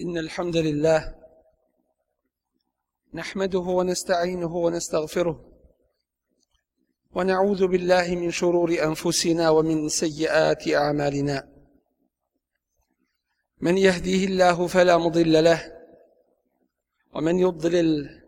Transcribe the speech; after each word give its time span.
إن 0.00 0.18
الحمد 0.18 0.56
لله 0.56 1.14
نحمده 3.14 3.58
ونستعينه 3.58 4.56
ونستغفره 4.56 5.44
ونعوذ 7.14 7.66
بالله 7.66 8.14
من 8.14 8.30
شرور 8.30 8.84
أنفسنا 8.84 9.50
ومن 9.50 9.88
سيئات 9.88 10.68
أعمالنا. 10.68 11.48
من 13.60 13.78
يهديه 13.78 14.26
الله 14.26 14.66
فلا 14.66 14.98
مضل 14.98 15.44
له 15.44 15.72
ومن 17.14 17.38
يضلل 17.38 18.22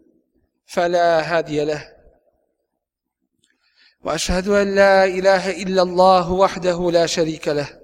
فلا 0.66 1.20
هادي 1.20 1.64
له. 1.64 1.94
وأشهد 4.04 4.48
أن 4.48 4.74
لا 4.74 5.04
إله 5.04 5.62
إلا 5.62 5.82
الله 5.82 6.32
وحده 6.32 6.90
لا 6.90 7.06
شريك 7.06 7.48
له. 7.48 7.83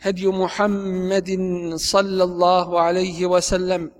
هدي 0.00 0.26
محمد 0.26 1.30
صلى 1.76 2.24
الله 2.24 2.80
عليه 2.80 3.26
وسلم 3.26 3.92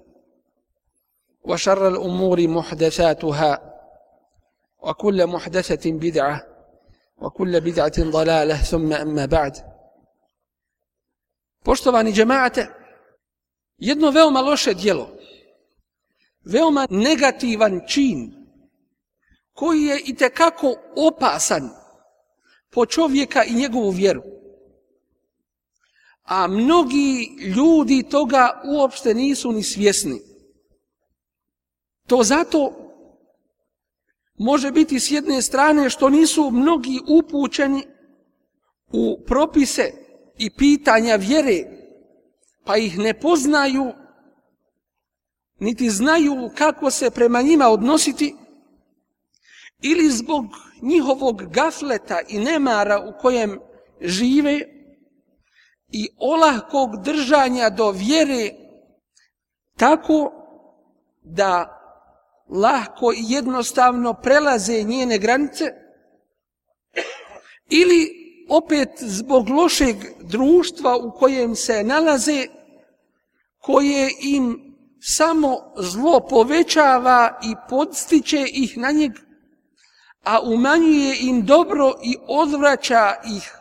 وشر 1.42 1.88
الأمور 1.88 2.48
محدثاتها 2.48 3.75
وكل 4.78 5.27
محدثة 5.27 5.91
بدعة 5.92 6.47
وكل 7.16 7.61
بدعة 7.61 7.98
ضلالة 7.98 8.56
ثم 8.56 8.92
أما 8.92 9.27
بعد 9.27 9.77
Poštovani 11.66 12.12
džemaate, 12.12 12.66
jedno 13.78 14.11
veoma 14.11 14.41
loše 14.41 14.75
dijelo, 14.75 15.08
veoma 16.44 16.86
negativan 16.91 17.80
čin, 17.89 18.47
koji 19.52 19.83
je 19.83 20.00
i 20.06 20.14
tekako 20.14 20.75
opasan 20.97 21.70
po 22.70 22.86
čovjeka 22.86 23.44
i 23.44 23.55
njegovu 23.55 23.91
vjeru, 23.91 24.22
a 26.31 26.47
mnogi 26.47 27.29
ljudi 27.55 28.03
toga 28.03 28.61
uopšte 28.65 29.13
nisu 29.13 29.51
ni 29.51 29.63
svjesni. 29.63 30.21
To 32.07 32.23
zato 32.23 32.73
može 34.37 34.71
biti 34.71 34.99
s 34.99 35.11
jedne 35.11 35.41
strane 35.41 35.89
što 35.89 36.09
nisu 36.09 36.52
mnogi 36.52 36.99
upućeni 37.07 37.83
u 38.91 39.19
propise 39.27 39.91
i 40.37 40.49
pitanja 40.49 41.15
vjere, 41.15 41.63
pa 42.65 42.77
ih 42.77 42.97
ne 42.97 43.13
poznaju, 43.13 43.91
niti 45.59 45.89
znaju 45.89 46.52
kako 46.55 46.91
se 46.91 47.11
prema 47.11 47.41
njima 47.41 47.67
odnositi, 47.67 48.35
ili 49.81 50.11
zbog 50.11 50.45
njihovog 50.81 51.43
gafleta 51.53 52.19
i 52.29 52.39
nemara 52.39 52.99
u 52.99 53.21
kojem 53.21 53.59
žive, 54.02 54.80
i 55.92 56.09
olahkog 56.17 57.03
držanja 57.03 57.70
do 57.70 57.92
vjere 57.92 58.52
tako 59.78 60.31
da 61.22 61.78
lahko 62.50 63.14
i 63.14 63.33
jednostavno 63.33 64.14
prelaze 64.14 64.83
njene 64.83 65.17
granice 65.17 65.73
ili 67.70 68.10
opet 68.49 68.89
zbog 68.98 69.49
lošeg 69.49 69.95
društva 70.20 70.98
u 70.98 71.11
kojem 71.11 71.55
se 71.55 71.83
nalaze 71.83 72.48
koje 73.58 74.11
im 74.21 74.76
samo 74.99 75.73
zlo 75.77 76.20
povećava 76.30 77.39
i 77.44 77.55
podstiče 77.70 78.45
ih 78.48 78.77
na 78.77 78.92
njeg 78.92 79.11
a 80.23 80.39
umanjuje 80.42 81.17
im 81.21 81.45
dobro 81.45 81.94
i 82.04 82.17
odvraća 82.27 83.14
ih 83.36 83.58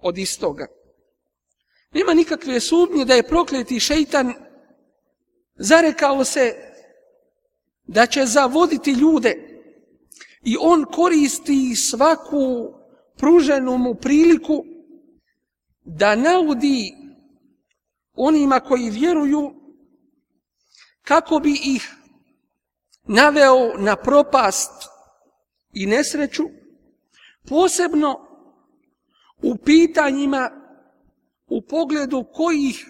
od 0.00 0.18
istoga. 0.18 0.66
Nema 1.96 2.14
nikakve 2.14 2.60
sumnje 2.60 3.04
da 3.04 3.14
je 3.14 3.22
prokleti 3.22 3.80
šeitan 3.80 4.34
zarekao 5.54 6.24
se 6.24 6.54
da 7.86 8.06
će 8.06 8.26
zavoditi 8.26 8.90
ljude 8.90 9.60
i 10.42 10.56
on 10.60 10.84
koristi 10.84 11.76
svaku 11.76 12.74
pruženu 13.16 13.78
mu 13.78 13.94
priliku 13.94 14.64
da 15.84 16.16
naudi 16.16 16.94
onima 18.14 18.60
koji 18.60 18.90
vjeruju 18.90 19.54
kako 21.02 21.38
bi 21.38 21.52
ih 21.64 21.94
naveo 23.04 23.78
na 23.78 23.96
propast 23.96 24.72
i 25.72 25.86
nesreću, 25.86 26.44
posebno 27.48 28.20
u 29.42 29.56
pitanjima 29.56 30.65
u 31.46 31.62
pogledu 31.62 32.24
kojih 32.32 32.86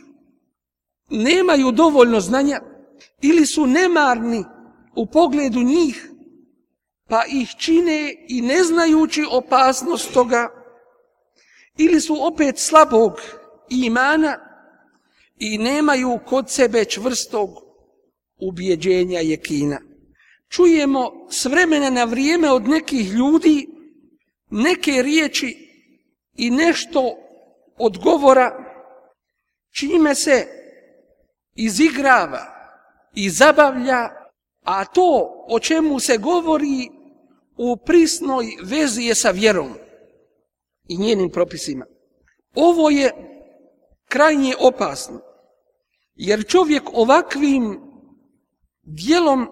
nemaju 1.10 1.72
dovoljno 1.72 2.20
znanja 2.20 2.60
ili 3.22 3.46
su 3.46 3.66
nemarni 3.66 4.44
u 4.94 5.06
pogledu 5.06 5.62
njih, 5.62 6.10
pa 7.08 7.24
ih 7.28 7.48
čine 7.58 8.14
i 8.28 8.40
ne 8.40 8.64
znajući 8.64 9.24
opasnost 9.30 10.12
toga, 10.12 10.48
ili 11.76 12.00
su 12.00 12.16
opet 12.26 12.58
slabog 12.58 13.12
imana 13.70 14.38
i 15.38 15.58
nemaju 15.58 16.18
kod 16.26 16.50
sebe 16.50 16.84
čvrstog 16.84 17.50
ubjeđenja 18.40 19.20
jekina. 19.20 19.80
Čujemo 20.48 21.10
s 21.30 21.44
vremena 21.44 21.90
na 21.90 22.04
vrijeme 22.04 22.50
od 22.50 22.68
nekih 22.68 23.12
ljudi 23.12 23.68
neke 24.50 25.02
riječi 25.02 25.68
i 26.36 26.50
nešto 26.50 27.25
odgovora 27.78 28.66
čime 29.78 30.14
se 30.14 30.46
izigrava 31.54 32.46
i 33.14 33.30
zabavlja, 33.30 34.10
a 34.64 34.84
to 34.84 35.44
o 35.48 35.60
čemu 35.60 36.00
se 36.00 36.18
govori 36.18 36.88
u 37.56 37.76
prisnoj 37.76 38.46
vezi 38.62 39.02
je 39.02 39.14
sa 39.14 39.30
vjerom 39.30 39.74
i 40.88 40.98
njenim 40.98 41.30
propisima. 41.30 41.86
Ovo 42.54 42.90
je 42.90 43.12
krajnje 44.08 44.54
opasno, 44.60 45.20
jer 46.14 46.46
čovjek 46.46 46.82
ovakvim 46.92 47.80
dijelom 48.82 49.48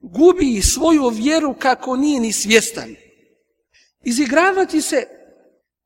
gubi 0.00 0.62
svoju 0.62 1.08
vjeru 1.08 1.54
kako 1.58 1.96
nije 1.96 2.20
ni 2.20 2.32
svjestan. 2.32 2.94
Izigravati 4.04 4.82
se 4.82 5.06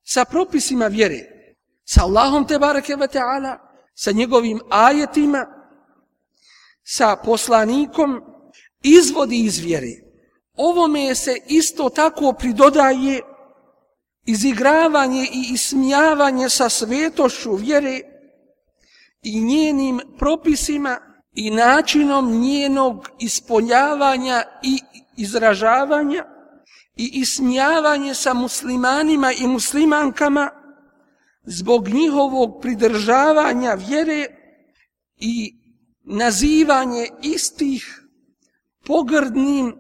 sa 0.03 0.25
propisima 0.25 0.87
vjere, 0.87 1.40
sa 1.93 2.05
Allahom 2.05 2.47
te 2.47 2.59
bareke 2.59 2.97
ve 2.97 3.09
ta'ala, 3.09 3.59
sa 3.95 4.13
njegovim 4.13 4.61
ajetima, 4.71 5.47
sa 6.85 7.17
poslanikom, 7.17 8.21
izvodi 8.83 9.45
iz 9.45 9.59
vjere. 9.59 9.95
Ovome 10.55 11.15
se 11.15 11.37
isto 11.47 11.89
tako 11.89 12.33
pridodaje 12.33 13.21
izigravanje 14.27 15.23
i 15.33 15.51
ismijavanje 15.53 16.49
sa 16.49 16.69
svetošću 16.69 17.55
vjere 17.55 18.01
i 19.23 19.41
njenim 19.41 20.01
propisima 20.19 20.99
i 21.33 21.51
načinom 21.51 22.41
njenog 22.41 23.09
ispoljavanja 23.19 24.43
i 24.63 24.79
izražavanja 25.17 26.25
i 26.97 27.11
ismijavanje 27.13 28.15
sa 28.15 28.35
muslimanima 28.35 29.33
i 29.33 29.47
muslimankama 29.47 30.60
zbog 31.43 31.89
njihovog 31.89 32.61
pridržavanja 32.63 33.75
vjere 33.75 34.27
i 35.17 35.55
nazivanje 36.05 37.07
istih 37.23 38.03
pogrdnim 38.87 39.77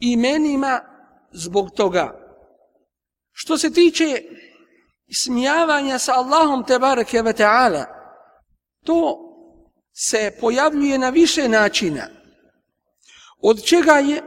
imenima 0.00 0.80
zbog 1.32 1.70
toga. 1.70 2.20
Što 3.32 3.58
se 3.58 3.72
tiče 3.72 4.22
smijavanja 5.24 5.98
sa 5.98 6.12
Allahom 6.14 6.64
te 6.64 6.78
bareke 6.78 7.22
ve 7.22 7.32
ta'ala, 7.32 7.84
to 8.84 9.18
se 9.92 10.36
pojavljuje 10.40 10.98
na 10.98 11.10
više 11.10 11.48
načina. 11.48 12.08
Od 13.42 13.64
čega 13.64 13.92
je 13.92 14.22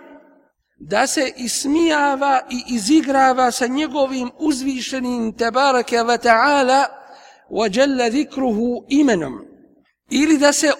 da 0.89 1.07
se 1.07 1.33
ismijava 1.37 2.41
i 2.49 2.73
izigrava 2.75 3.51
sa 3.51 3.67
njegovim 3.67 4.31
uzvišenim 4.39 5.33
tebareke 5.37 5.97
wa 5.97 6.17
ta'ala 6.17 6.85
wa 7.49 7.77
jalla 7.77 8.09
zikruhu 8.11 8.85
imenom. 8.89 9.45
Ili 10.09 10.37
da 10.37 10.53
se 10.53 10.71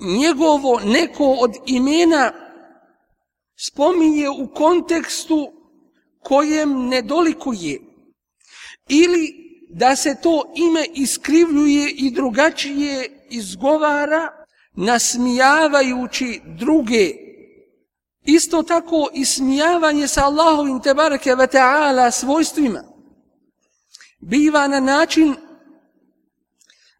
njegovo 0.00 0.80
neko 0.80 1.24
od 1.24 1.54
imena 1.66 2.32
spominje 3.56 4.28
u 4.28 4.54
kontekstu 4.54 5.52
kojem 6.20 6.88
ne 6.88 7.02
dolikuje 7.02 7.80
ili 8.88 9.34
da 9.70 9.96
se 9.96 10.16
to 10.22 10.52
ime 10.56 10.84
iskrivljuje 10.94 11.90
i 11.90 12.10
drugačije 12.10 13.26
izgovara 13.30 14.28
nasmijavajući 14.76 16.40
druge. 16.44 17.27
Isto 18.30 18.62
tako 18.62 19.08
ismijavanje 19.14 20.08
sa 20.08 20.24
Allahovim 20.24 20.80
tebareke 20.80 21.34
ve 21.34 21.46
ta'ala 21.46 22.10
svojstvima 22.10 22.82
biva 24.20 24.68
na 24.68 24.80
način 24.80 25.34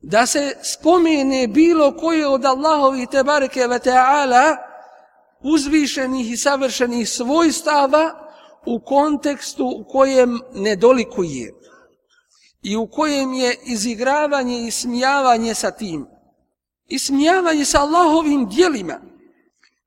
da 0.00 0.26
se 0.26 0.56
spomene 0.62 1.48
bilo 1.48 1.96
koje 1.96 2.26
od 2.26 2.44
Allahovih 2.44 3.08
tebareke 3.08 3.66
ve 3.66 3.78
ta'ala 3.78 4.56
uzvišenih 5.40 6.32
i 6.32 6.36
savršenih 6.36 7.08
svojstava 7.08 8.32
u 8.66 8.80
kontekstu 8.80 9.66
u 9.66 9.84
kojem 9.84 10.40
ne 10.54 10.76
dolikuje 10.76 11.52
i 12.62 12.76
u 12.76 12.86
kojem 12.86 13.32
je 13.32 13.56
izigravanje 13.64 14.66
i 14.66 14.70
smijavanje 14.70 15.54
sa 15.54 15.70
tim. 15.70 16.06
I 16.86 16.98
smijavanje 16.98 17.64
sa 17.64 17.80
Allahovim 17.80 18.48
dijelima 18.48 19.07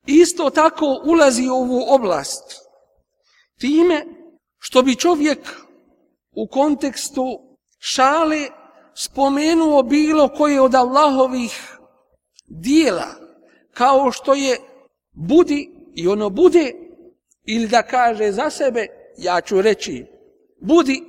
isto 0.06 0.50
tako 0.50 1.02
ulazi 1.06 1.48
u 1.48 1.54
ovu 1.54 1.86
oblast. 1.88 2.44
Time 3.60 4.06
što 4.60 4.82
bi 4.82 4.96
čovjek 4.96 5.40
u 6.32 6.48
kontekstu 6.48 7.40
šale 7.80 8.48
spomenuo 8.96 9.84
bilo 9.84 10.30
koje 10.30 10.62
od 10.62 10.76
Allahovih 10.76 11.78
dijela, 12.48 13.08
kao 13.74 14.12
što 14.12 14.34
je 14.34 14.58
budi 15.12 15.70
i 15.96 16.08
ono 16.08 16.30
bude, 16.30 16.74
ili 17.46 17.68
da 17.68 17.84
kaže 17.84 18.32
za 18.32 18.50
sebe, 18.50 18.88
ja 19.18 19.42
ću 19.42 19.62
reći 19.62 20.06
budi 20.60 21.04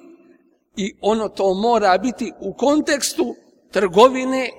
i 0.76 0.96
ono 1.00 1.28
to 1.28 1.54
mora 1.54 1.98
biti 1.98 2.32
u 2.40 2.54
kontekstu 2.54 3.34
trgovine, 3.70 4.50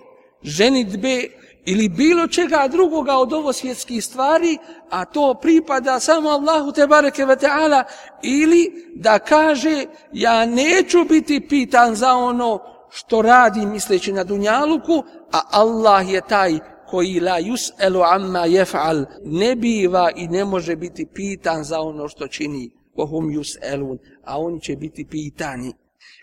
ženitbe 0.41 1.29
ili 1.65 1.89
bilo 1.89 2.27
čega 2.27 2.67
drugoga 2.71 3.17
od 3.17 3.33
ovo 3.33 3.53
svjetskih 3.53 4.03
stvari, 4.03 4.57
a 4.89 5.05
to 5.05 5.33
pripada 5.41 5.99
samo 5.99 6.29
Allahu 6.29 6.71
te 6.71 6.87
bareke 6.87 7.25
ve 7.25 7.35
taala 7.35 7.83
ili 8.21 8.91
da 8.95 9.19
kaže 9.19 9.85
ja 10.13 10.45
neću 10.45 11.05
biti 11.09 11.47
pitan 11.47 11.95
za 11.95 12.13
ono 12.15 12.59
što 12.89 13.21
radi 13.21 13.65
misleći 13.65 14.13
na 14.13 14.23
dunjaluku, 14.23 15.03
a 15.31 15.41
Allah 15.51 16.11
je 16.11 16.21
taj 16.21 16.59
koji 16.87 17.19
la 17.19 17.39
yus'alu 17.39 18.15
amma 18.15 18.47
yaf'al 18.47 19.05
ne 19.25 19.55
biva 19.55 20.11
i 20.15 20.27
ne 20.27 20.45
može 20.45 20.75
biti 20.75 21.05
pitan 21.13 21.63
za 21.63 21.79
ono 21.79 22.07
što 22.07 22.27
čini 22.27 22.71
wa 22.95 23.09
hum 23.09 23.25
yus'alun 23.25 23.97
a 24.23 24.39
oni 24.39 24.61
će 24.61 24.75
biti 24.75 25.07
pitani. 25.09 25.73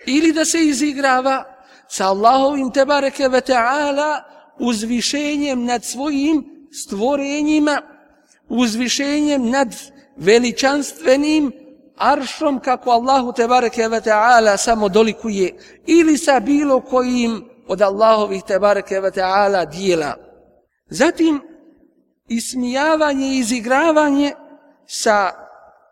Ili 0.07 0.33
da 0.33 0.45
se 0.45 0.59
izigrava 0.59 1.45
sa 1.89 2.07
Allahovim 2.07 2.71
tebareke 2.73 3.29
ve 3.29 3.41
ta'ala 3.41 4.23
uzvišenjem 4.61 5.65
nad 5.65 5.85
svojim 5.85 6.69
stvorenjima 6.73 7.83
uzvišenjem 8.49 9.51
nad 9.51 9.75
veličanstvenim 10.17 11.53
aršom 11.97 12.61
kako 12.61 12.91
Allahu 12.91 13.33
tebareke 13.33 13.89
ve 13.89 14.01
ta'ala 14.01 14.57
samo 14.57 14.89
dolikuje 14.89 15.55
ili 15.87 16.19
sa 16.19 16.41
bilo 16.41 16.81
kojim 16.81 17.45
od 17.69 17.83
Allahovih 17.83 18.43
tebareke 18.43 19.01
ve 19.01 19.11
ta'ala 19.11 19.65
dijela. 19.65 20.15
Zatim, 20.91 21.41
ismijavanje 22.29 23.27
i 23.27 23.39
izigravanje 23.39 24.33
sa 24.87 25.31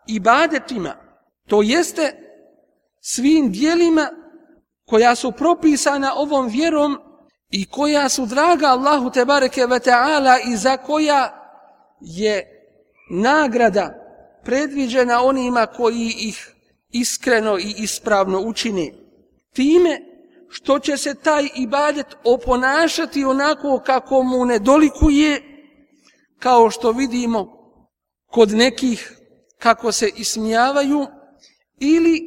ibadetima, 0.07 0.95
to 1.47 1.61
jeste 1.61 2.13
svim 3.01 3.51
dijelima 3.51 4.09
koja 4.85 5.15
su 5.15 5.31
propisana 5.31 6.13
ovom 6.15 6.47
vjerom 6.47 6.97
i 7.49 7.65
koja 7.65 8.09
su 8.09 8.25
draga 8.25 8.67
Allahu 8.67 9.11
tebareke 9.11 9.65
ve 9.65 9.79
ta'ala 9.79 10.37
i 10.53 10.55
za 10.55 10.77
koja 10.77 11.35
je 12.01 12.65
nagrada 13.11 13.93
predviđena 14.43 15.23
onima 15.23 15.65
koji 15.65 16.13
ih 16.19 16.55
iskreno 16.89 17.57
i 17.57 17.73
ispravno 17.77 18.41
učini 18.41 18.93
Time 19.53 20.01
što 20.49 20.79
će 20.79 20.97
se 20.97 21.15
taj 21.15 21.47
ibadet 21.55 22.07
oponašati 22.23 23.25
onako 23.25 23.81
kako 23.85 24.23
mu 24.23 24.45
nedolikuje 24.45 25.41
kao 26.39 26.69
što 26.69 26.91
vidimo 26.91 27.59
kod 28.27 28.51
nekih 28.51 29.19
kako 29.59 29.91
se 29.91 30.09
ismijavaju, 30.17 31.07
ili 31.79 32.21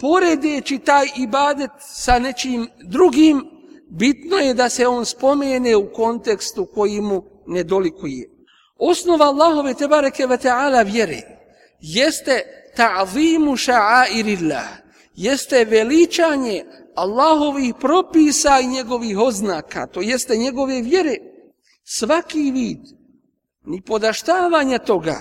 poredeći 0.00 0.78
taj 0.78 1.06
ibadet 1.16 1.70
sa 1.80 2.18
nečim 2.18 2.68
drugim, 2.82 3.44
bitno 3.90 4.36
je 4.36 4.54
da 4.54 4.68
se 4.68 4.86
on 4.86 5.04
spomene 5.04 5.76
u 5.76 5.92
kontekstu 5.92 6.66
koji 6.74 7.00
mu 7.00 7.22
ne 7.46 7.62
dolikuje. 7.62 8.30
Osnova 8.76 9.26
Allahove 9.26 9.74
tebareke 9.74 10.26
ve 10.26 10.36
ta'ala 10.36 10.92
vjere 10.92 11.22
jeste 11.80 12.42
ta'zimu 12.76 13.56
ša'airillah, 13.56 14.66
jeste 15.14 15.64
veličanje 15.64 16.64
Allahovih 16.94 17.74
propisa 17.80 18.60
i 18.60 18.66
njegovih 18.66 19.18
oznaka, 19.18 19.86
to 19.86 20.00
jeste 20.00 20.36
njegove 20.36 20.82
vjere, 20.82 21.16
svaki 21.84 22.50
vid 22.50 22.78
ni 23.64 23.82
podaštavanja 23.82 24.78
toga, 24.78 25.20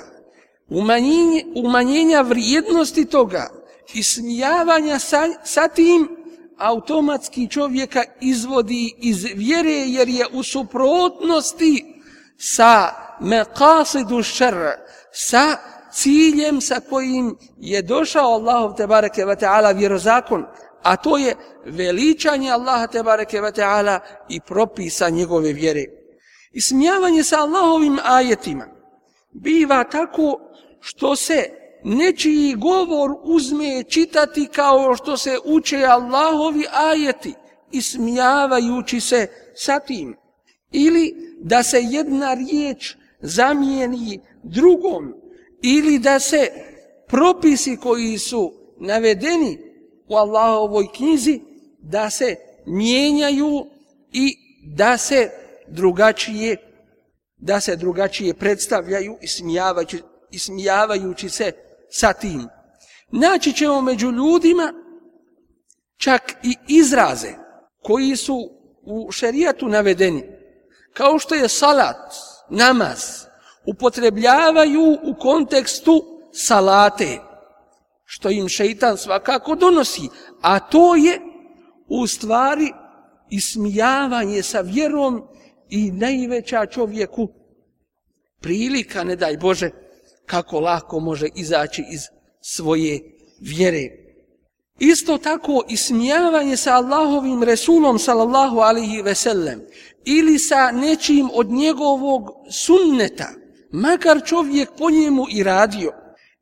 umanjenje, 0.69 1.45
umanjenja 1.55 2.21
vrijednosti 2.21 3.05
toga 3.05 3.49
i 3.93 4.03
smijavanja 4.03 4.99
sa, 4.99 5.27
sa 5.43 5.67
tim, 5.67 6.09
automatski 6.63 7.47
čovjeka 7.47 8.03
izvodi 8.21 8.93
iz 8.97 9.25
vjere 9.35 9.71
jer 9.71 10.09
je 10.09 10.25
u 10.33 10.43
suprotnosti 10.43 11.85
sa 12.37 12.89
meqasidu 13.21 14.23
šer, 14.23 14.55
sa 15.11 15.57
ciljem 15.91 16.61
sa 16.61 16.79
kojim 16.89 17.37
je 17.57 17.81
došao 17.81 18.33
Allahov 18.33 18.75
te 18.75 18.87
bareke 18.87 19.25
ve 19.25 19.35
taala 19.35 19.71
vjerozakon 19.71 20.45
a 20.83 20.95
to 20.95 21.17
je 21.17 21.35
veličanje 21.65 22.51
Allaha 22.51 22.87
te 22.87 23.03
bareke 23.03 23.41
ve 23.41 23.51
taala 23.51 23.99
i 24.29 24.39
propisa 24.39 25.09
njegove 25.09 25.53
vjere. 25.53 25.85
I 26.51 26.61
smijavanje 26.61 27.23
sa 27.23 27.39
Allahovim 27.39 27.99
ajetima 28.03 28.65
biva 29.31 29.83
tako 29.83 30.39
što 30.79 31.15
se 31.15 31.62
nečiji 31.83 32.55
govor 32.55 33.11
uzme 33.23 33.83
čitati 33.83 34.47
kao 34.47 34.95
što 34.95 35.17
se 35.17 35.37
uče 35.45 35.77
Allahovi 35.77 36.65
ajeti 36.73 37.33
i 37.71 37.81
smijavajući 37.81 38.99
se 38.99 39.27
sa 39.55 39.79
tim. 39.79 40.15
Ili 40.71 41.15
da 41.39 41.63
se 41.63 41.81
jedna 41.81 42.33
riječ 42.33 42.95
zamijeni 43.21 44.19
drugom 44.43 45.13
ili 45.61 45.99
da 45.99 46.19
se 46.19 46.47
propisi 47.07 47.77
koji 47.77 48.17
su 48.17 48.53
navedeni 48.79 49.57
u 50.07 50.15
Allahovoj 50.15 50.87
knjizi 50.95 51.39
da 51.79 52.09
se 52.09 52.35
mijenjaju 52.65 53.65
i 54.11 54.37
da 54.75 54.97
se 54.97 55.29
drugačije 55.67 56.57
da 57.37 57.59
se 57.59 57.75
drugačije 57.75 58.33
predstavljaju 58.33 59.17
i 59.21 59.27
smijavajući, 59.27 60.01
i 60.31 60.39
smijavajući 60.39 61.29
se 61.29 61.51
sa 61.93 62.13
tim. 62.13 62.47
Naći 63.11 63.53
ćemo 63.53 63.81
među 63.81 64.11
ljudima 64.11 64.73
čak 65.97 66.35
i 66.43 66.55
izraze 66.67 67.33
koji 67.83 68.15
su 68.15 68.49
u 68.81 69.11
šerijatu 69.11 69.67
navedeni, 69.67 70.23
kao 70.93 71.19
što 71.19 71.35
je 71.35 71.47
salat, 71.47 72.13
namaz, 72.49 72.99
upotrebljavaju 73.65 74.97
u 75.03 75.15
kontekstu 75.19 76.03
salate, 76.33 77.19
što 78.05 78.29
im 78.29 78.49
šeitan 78.49 78.97
svakako 78.97 79.55
donosi, 79.55 80.01
a 80.41 80.59
to 80.59 80.95
je 80.95 81.19
u 81.87 82.07
stvari 82.07 82.71
ismijavanje 83.29 84.43
sa 84.43 84.61
vjerom 84.61 85.27
i 85.69 85.91
najveća 85.91 86.65
čovjeku 86.65 87.27
prilika, 88.41 89.03
ne 89.03 89.15
daj 89.15 89.37
Bože, 89.37 89.82
kako 90.25 90.59
lako 90.59 90.99
može 90.99 91.27
izaći 91.35 91.83
iz 91.91 92.01
svoje 92.41 92.99
vjere. 93.39 94.03
Isto 94.79 95.17
tako 95.17 95.63
ismijavanje 95.69 96.57
sa 96.57 96.73
Allahovim 96.73 97.43
Resulom 97.43 97.99
sallallahu 97.99 98.59
alihi 98.59 99.01
veselem 99.01 99.61
ili 100.05 100.39
sa 100.39 100.71
nečim 100.71 101.29
od 101.33 101.51
njegovog 101.51 102.29
sunneta, 102.51 103.29
makar 103.71 104.21
čovjek 104.25 104.69
po 104.77 104.89
njemu 104.89 105.25
i 105.29 105.43
radio, 105.43 105.91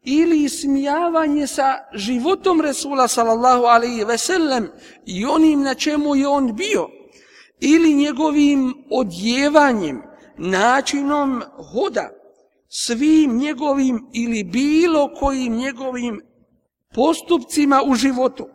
ili 0.04 0.50
smijavanje 0.50 1.48
sa 1.48 1.78
životom 1.94 2.62
Resula 2.62 3.08
sallallahu 3.08 3.64
alihi 3.64 4.04
ve 4.04 4.18
sellem 4.18 4.68
i 5.06 5.26
onim 5.26 5.62
na 5.62 5.74
čemu 5.74 6.16
je 6.16 6.28
on 6.28 6.56
bio, 6.56 6.88
ili 7.60 7.94
njegovim 7.94 8.74
odjevanjem, 8.92 10.02
načinom 10.38 11.44
hoda, 11.72 12.10
svim 12.74 13.38
njegovim 13.38 14.06
ili 14.13 14.44
bilo 14.44 15.13
kojim 15.20 15.56
njegovim 15.56 16.22
postupcima 16.96 17.82
u 17.86 17.96
životu 17.96 18.48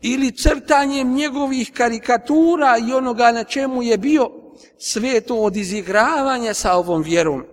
ili 0.00 0.36
crtanjem 0.36 1.14
njegovih 1.14 1.72
karikatura 1.72 2.76
i 2.88 2.92
onoga 2.92 3.32
na 3.32 3.44
čemu 3.44 3.82
je 3.82 3.98
bio 3.98 4.30
sve 4.78 5.20
to 5.20 5.36
od 5.36 5.56
izigravanja 5.56 6.54
sa 6.54 6.74
ovom 6.74 7.02
vjerom. 7.02 7.44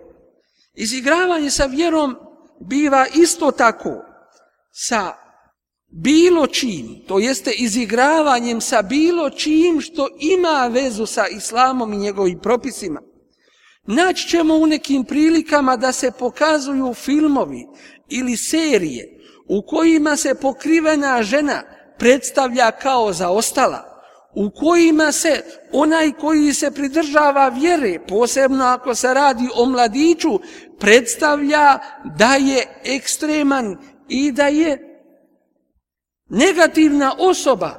Izigravanje 0.74 1.50
sa 1.50 1.66
vjerom 1.66 2.16
biva 2.60 3.06
isto 3.14 3.50
tako 3.50 4.02
sa 4.72 5.14
bilo 5.88 6.46
čim, 6.46 7.04
to 7.08 7.18
jeste 7.18 7.50
izigravanjem 7.50 8.60
sa 8.60 8.82
bilo 8.82 9.30
čim 9.30 9.80
što 9.80 10.08
ima 10.20 10.70
vezu 10.72 11.06
sa 11.06 11.26
islamom 11.26 11.92
i 11.92 11.98
njegovim 11.98 12.38
propisima. 12.38 13.00
Naći 13.86 14.28
ćemo 14.28 14.54
u 14.54 14.66
nekim 14.66 15.04
prilikama 15.04 15.76
da 15.76 15.92
se 15.92 16.10
pokazuju 16.18 16.94
filmovi 16.94 17.66
ili 18.08 18.36
serije 18.36 19.20
u 19.48 19.62
kojima 19.62 20.16
se 20.16 20.34
pokrivena 20.34 21.22
žena 21.22 21.62
predstavlja 21.98 22.70
kao 22.70 23.12
zaostala, 23.12 24.02
u 24.34 24.50
kojima 24.50 25.12
se 25.12 25.44
onaj 25.72 26.12
koji 26.12 26.52
se 26.54 26.70
pridržava 26.70 27.48
vjere, 27.48 27.98
posebno 28.08 28.64
ako 28.64 28.94
se 28.94 29.14
radi 29.14 29.48
o 29.54 29.66
mladiću, 29.66 30.40
predstavlja 30.80 31.78
da 32.18 32.34
je 32.34 32.80
ekstreman 32.84 33.76
i 34.08 34.32
da 34.32 34.46
je 34.46 35.02
negativna 36.28 37.14
osoba 37.18 37.70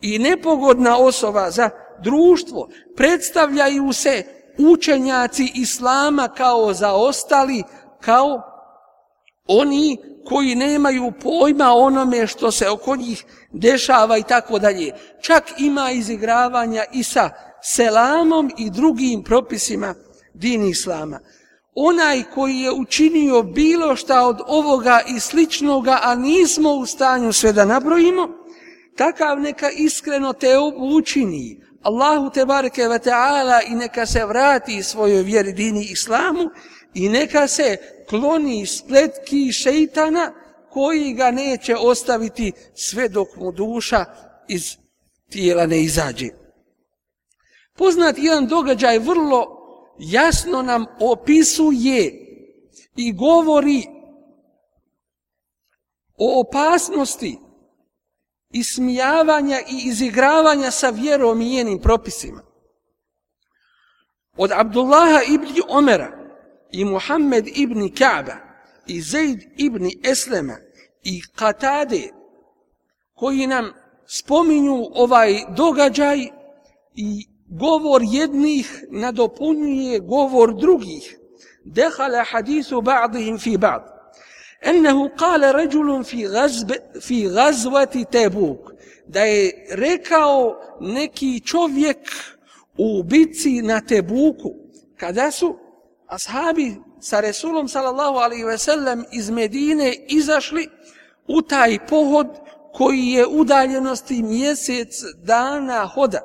i 0.00 0.18
nepogodna 0.18 0.98
osoba 0.98 1.50
za 1.50 1.70
društvo. 2.02 2.68
Predstavljaju 2.96 3.92
se 3.92 4.35
učenjaci 4.58 5.52
islama 5.54 6.28
kao 6.28 6.74
zaostali, 6.74 7.62
kao 8.00 8.42
oni 9.46 9.96
koji 10.24 10.54
nemaju 10.54 11.12
pojma 11.22 11.72
onome 11.72 12.26
što 12.26 12.50
se 12.50 12.68
oko 12.68 12.96
njih 12.96 13.24
dešava 13.52 14.18
i 14.18 14.22
tako 14.22 14.58
dalje. 14.58 14.92
Čak 15.20 15.44
ima 15.58 15.90
izigravanja 15.90 16.84
i 16.92 17.02
sa 17.02 17.30
selamom 17.62 18.50
i 18.58 18.70
drugim 18.70 19.22
propisima 19.22 19.94
dini 20.34 20.70
islama. 20.70 21.20
Onaj 21.74 22.22
koji 22.34 22.56
je 22.56 22.72
učinio 22.72 23.42
bilo 23.42 23.96
šta 23.96 24.26
od 24.26 24.40
ovoga 24.46 25.00
i 25.16 25.20
sličnoga, 25.20 25.98
a 26.02 26.14
nismo 26.14 26.72
u 26.72 26.86
stanju 26.86 27.32
sve 27.32 27.52
da 27.52 27.64
nabrojimo, 27.64 28.28
takav 28.96 29.40
neka 29.40 29.70
iskreno 29.70 30.32
te 30.32 30.58
učini. 30.76 31.65
Allahu 31.86 32.30
te 32.30 32.44
bareke 32.44 32.88
ve 32.88 32.98
ta'ala 32.98 33.62
i 33.62 33.74
neka 33.74 34.06
se 34.06 34.26
vrati 34.26 34.82
svojoj 34.82 35.22
vjeri 35.22 35.52
dini 35.52 35.84
islamu 35.84 36.50
i 36.94 37.08
neka 37.08 37.48
se 37.48 37.76
kloni 38.08 38.66
spletki 38.66 39.52
šeitana 39.52 40.32
koji 40.70 41.12
ga 41.12 41.30
neće 41.30 41.76
ostaviti 41.76 42.52
sve 42.74 43.08
dok 43.08 43.36
mu 43.36 43.52
duša 43.52 44.04
iz 44.48 44.76
tijela 45.30 45.66
ne 45.66 45.82
izađe. 45.82 46.28
Poznat 47.76 48.18
jedan 48.18 48.46
događaj 48.46 48.98
vrlo 48.98 49.46
jasno 49.98 50.62
nam 50.62 50.84
opisuje 51.00 52.26
i 52.96 53.12
govori 53.12 53.82
o 56.16 56.40
opasnosti 56.40 57.45
ismijavanja 58.50 59.60
i 59.60 59.88
izigravanja 59.88 60.70
sa 60.70 60.90
vjerom 60.90 61.40
i 61.40 61.50
njenim 61.50 61.78
propisima. 61.78 62.42
Od 64.36 64.52
Abdullaha 64.52 65.20
ibn 65.28 65.46
Omera 65.68 66.12
i 66.72 66.84
Muhammed 66.84 67.48
ibn 67.54 67.94
Kaaba 67.98 68.36
i 68.86 69.00
Zaid 69.00 69.38
ibn 69.56 69.90
Eslema 70.04 70.56
i 71.02 71.20
Katade 71.34 72.02
koji 73.14 73.46
nam 73.46 73.72
spominju 74.06 74.86
ovaj 74.94 75.44
događaj 75.56 76.18
i 76.94 77.26
govor 77.48 78.02
jednih 78.04 78.84
nadopunjuje 78.90 80.00
govor 80.00 80.54
drugih. 80.54 81.18
Dehala 81.64 82.24
hadisu 82.24 82.80
ba'dihim 82.80 83.38
fi 83.38 83.56
ba'd. 83.58 83.95
Ennehu 84.60 85.10
kale 85.18 85.52
ređulun 85.52 86.04
fi, 86.04 86.28
gazbe, 86.28 86.74
fi 87.00 87.28
gazvati 87.28 88.04
Tebuk. 88.12 88.72
Da 89.06 89.20
je 89.20 89.66
rekao 89.70 90.60
neki 90.80 91.40
čovjek 91.40 91.98
u 92.78 93.02
bitci 93.02 93.62
na 93.62 93.80
Tebuku. 93.80 94.54
Kada 94.96 95.30
su 95.30 95.56
ashabi 96.06 96.74
sa 97.00 97.20
Resulom 97.20 97.68
sallallahu 97.68 98.16
alaihi 98.16 98.44
ve 98.44 98.58
sellem 98.58 99.04
iz 99.12 99.30
Medine 99.30 99.94
izašli 100.08 100.68
u 101.28 101.42
taj 101.42 101.86
pohod 101.86 102.26
koji 102.72 103.06
je 103.06 103.26
udaljenosti 103.26 104.22
mjesec 104.22 105.02
dana 105.24 105.86
hoda. 105.86 106.20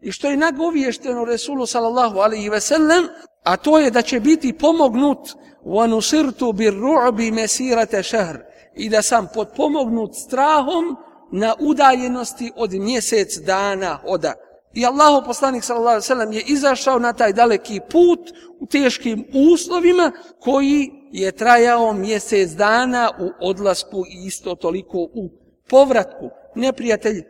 I 0.00 0.12
što 0.12 0.30
je 0.30 0.36
nagoviješteno 0.36 1.24
Resulu 1.24 1.66
sallallahu 1.66 2.18
alaihi 2.18 2.48
ve 2.48 2.60
sellem, 2.60 3.08
a 3.42 3.56
to 3.56 3.78
je 3.78 3.90
da 3.90 4.02
će 4.02 4.20
biti 4.20 4.52
pomognut 4.52 5.18
wa 5.64 5.86
nusirtu 5.86 6.52
مَسِيرَةَ 6.52 7.86
ru'bi 7.86 8.38
i 8.74 8.88
da 8.88 9.02
sam 9.02 9.28
potpomognut 9.34 10.14
strahom 10.14 10.96
na 11.32 11.54
udaljenosti 11.60 12.52
od 12.56 12.72
mjesec 12.72 13.38
dana 13.38 13.98
hoda. 14.02 14.34
I 14.74 14.86
Allahu 14.86 15.26
poslanik 15.26 15.64
sallallahu 15.64 15.88
alejhi 15.94 16.04
ve 16.04 16.14
sellem 16.14 16.32
je 16.32 16.42
izašao 16.46 16.98
na 16.98 17.12
taj 17.12 17.32
daleki 17.32 17.80
put 17.90 18.20
u 18.60 18.66
teškim 18.66 19.24
uslovima 19.52 20.12
koji 20.40 20.90
je 21.12 21.32
trajao 21.32 21.92
mjesec 21.92 22.50
dana 22.50 23.10
u 23.20 23.30
odlasku 23.40 24.04
i 24.08 24.26
isto 24.26 24.54
toliko 24.54 24.98
u 24.98 25.30
povratku. 25.68 26.30
Neprijatelj 26.54 27.22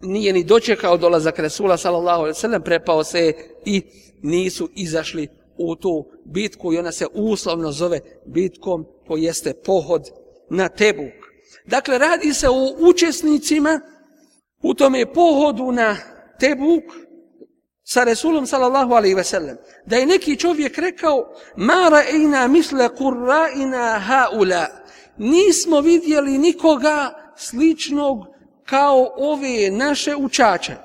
nije 0.00 0.32
ni 0.32 0.44
dočekao 0.44 0.96
dolazak 0.96 1.38
Resula 1.38 1.76
sallallahu 1.76 2.20
alejhi 2.20 2.36
ve 2.36 2.40
sellem, 2.40 2.62
prepao 2.62 3.04
se 3.04 3.32
i 3.64 3.82
nisu 4.22 4.68
izašli 4.74 5.28
u 5.58 5.76
tu 5.76 6.10
bitku 6.24 6.72
i 6.72 6.78
ona 6.78 6.92
se 6.92 7.06
uslovno 7.14 7.72
zove 7.72 8.00
bitkom, 8.26 8.86
to 9.06 9.16
jeste 9.16 9.54
pohod 9.64 10.02
na 10.50 10.68
Tebuk. 10.68 11.12
Dakle, 11.66 11.98
radi 11.98 12.34
se 12.34 12.48
o 12.48 12.74
učesnicima 12.78 13.80
u 14.62 14.74
tome 14.74 15.12
pohodu 15.12 15.72
na 15.72 15.96
Tebuk 16.40 16.84
sa 17.84 18.04
Resulom 18.04 18.46
sallallahu 18.46 18.94
alaihi 18.94 19.14
ve 19.14 19.24
sellem. 19.24 19.56
Da 19.86 19.96
je 19.96 20.06
neki 20.06 20.36
čovjek 20.36 20.78
rekao, 20.78 21.34
ma 21.56 21.90
ra'ina 21.90 22.48
misle 22.48 22.88
kurra'ina 22.88 23.98
haula. 23.98 24.66
Nismo 25.18 25.80
vidjeli 25.80 26.38
nikoga 26.38 27.10
sličnog 27.36 28.18
kao 28.64 29.14
ove 29.16 29.70
naše 29.70 30.16
učače. 30.16 30.76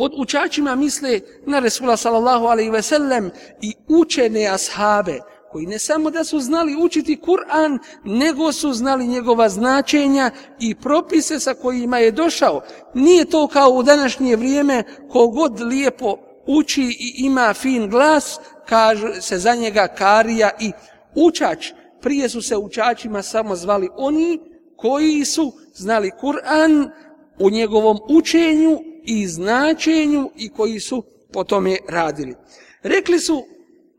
Pod 0.00 0.12
učačima 0.16 0.74
misle 0.74 1.20
na 1.46 1.58
Resula 1.58 1.96
sallallahu 1.96 2.46
alaihi 2.46 2.70
ve 2.70 2.82
sellem 2.82 3.30
i 3.62 3.74
učene 3.88 4.46
ashabe, 4.46 5.18
koji 5.52 5.66
ne 5.66 5.78
samo 5.78 6.10
da 6.10 6.24
su 6.24 6.40
znali 6.40 6.76
učiti 6.82 7.16
Kur'an, 7.16 7.78
nego 8.04 8.52
su 8.52 8.72
znali 8.72 9.06
njegova 9.06 9.48
značenja 9.48 10.30
i 10.60 10.74
propise 10.74 11.40
sa 11.40 11.54
kojima 11.54 11.98
je 11.98 12.10
došao. 12.10 12.62
Nije 12.94 13.24
to 13.24 13.46
kao 13.46 13.70
u 13.70 13.82
današnje 13.82 14.36
vrijeme 14.36 14.84
kogod 15.10 15.60
lijepo 15.60 16.16
uči 16.46 16.82
i 16.82 17.14
ima 17.16 17.54
fin 17.54 17.90
glas, 17.90 18.40
kaže 18.68 19.20
se 19.20 19.38
za 19.38 19.54
njega 19.54 19.88
karija 19.98 20.50
i 20.60 20.72
učač. 21.14 21.72
Prije 22.00 22.28
su 22.28 22.42
se 22.42 22.56
učačima 22.56 23.22
samo 23.22 23.56
zvali 23.56 23.88
oni 23.96 24.40
koji 24.76 25.24
su 25.24 25.52
znali 25.74 26.10
Kur'an 26.20 26.90
u 27.38 27.50
njegovom 27.50 27.98
učenju 28.08 28.89
i 29.04 29.26
značenju 29.26 30.30
i 30.36 30.48
koji 30.48 30.80
su 30.80 31.04
po 31.32 31.44
tome 31.44 31.76
radili. 31.88 32.34
Rekli 32.82 33.18
su 33.18 33.44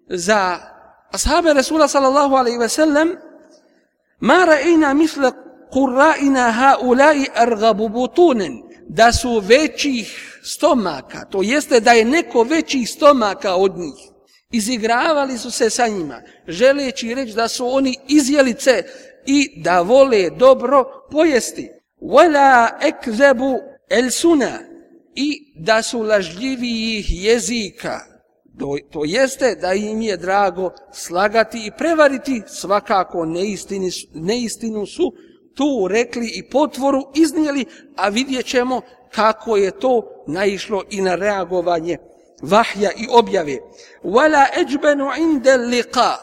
za 0.09 0.59
ashabe 1.11 1.53
Rasula 1.53 1.87
sallallahu 1.87 2.35
alaihi 2.35 2.57
ve 2.57 2.69
sellem 2.69 3.15
ma 4.19 4.45
ra'ina 4.45 4.93
misle 4.93 5.31
kurra'ina 5.73 6.51
haulai 6.51 7.25
argabu 7.35 7.89
butunen 7.89 8.63
da 8.87 9.11
su 9.11 9.41
većih 9.45 10.39
stomaka, 10.43 11.25
to 11.25 11.41
jeste 11.41 11.79
da 11.79 11.91
je 11.91 12.05
neko 12.05 12.43
većih 12.43 12.89
stomaka 12.89 13.55
od 13.55 13.77
njih. 13.77 14.11
Izigravali 14.51 15.37
su 15.37 15.51
se 15.51 15.69
sa 15.69 15.87
njima, 15.87 16.21
želeći 16.47 17.13
reći 17.13 17.33
da 17.33 17.47
su 17.47 17.67
oni 17.67 17.95
izjelice 18.07 18.83
i 19.25 19.61
da 19.61 19.81
vole 19.81 20.29
dobro 20.29 20.85
pojesti. 21.11 21.69
Wala 22.01 22.69
ekzebu 22.81 23.59
elsuna, 23.89 24.59
i 25.15 25.53
da 25.55 25.81
su 25.81 26.01
lažljivijih 26.01 27.05
jezika. 27.09 27.99
To, 28.59 28.77
to 28.91 29.01
jeste 29.05 29.55
da 29.61 29.73
im 29.73 30.01
je 30.01 30.17
drago 30.17 30.71
slagati 30.93 31.65
i 31.65 31.71
prevariti, 31.77 32.41
svakako 32.47 33.25
neistini, 33.25 33.89
neistinu 34.13 34.85
su 34.85 35.13
tu 35.55 35.87
rekli 35.87 36.31
i 36.35 36.49
potvoru 36.49 37.11
iznijeli, 37.15 37.65
a 37.95 38.09
vidjet 38.09 38.45
ćemo 38.45 38.81
kako 39.11 39.57
je 39.57 39.71
to 39.79 40.23
naišlo 40.27 40.83
i 40.89 41.01
na 41.01 41.15
reagovanje 41.15 41.97
vahja 42.41 42.91
i 42.97 43.07
objave. 43.11 43.57
Wala 44.03 44.45
eđbenu 44.61 45.09
inde 45.19 45.51
liqa. 45.51 46.15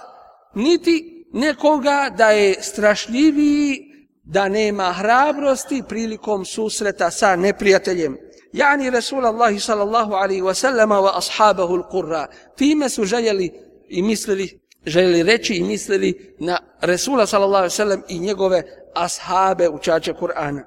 Niti 0.54 1.24
nekoga 1.32 2.14
da 2.16 2.30
je 2.30 2.62
strašljiviji, 2.62 3.88
da 4.24 4.48
nema 4.48 4.92
hrabrosti 4.92 5.82
prilikom 5.88 6.44
susreta 6.44 7.10
sa 7.10 7.36
neprijateljem. 7.36 8.16
Yani 8.52 8.90
Rasul 8.90 9.24
Allah 9.24 9.58
sallallahu 9.58 10.14
alaihi 10.14 10.42
wa 10.42 10.54
sallama 10.54 11.00
wa 11.00 11.16
ashabahu 11.18 11.76
l-qurra. 11.76 12.26
Time 12.56 12.88
su 12.88 13.04
željeli 13.04 13.52
i 13.88 14.02
mislili, 14.02 14.60
željeli 14.86 15.22
reći 15.22 15.54
i 15.54 15.62
mislili 15.62 16.36
na 16.40 16.58
Rasula 16.80 17.26
sallallahu 17.26 17.56
alaihi 17.56 17.72
wa 17.72 17.76
sallam 17.76 18.02
i 18.08 18.18
njegove 18.18 18.62
ashabe 18.94 19.68
učače 19.68 20.12
Kur'ana. 20.12 20.62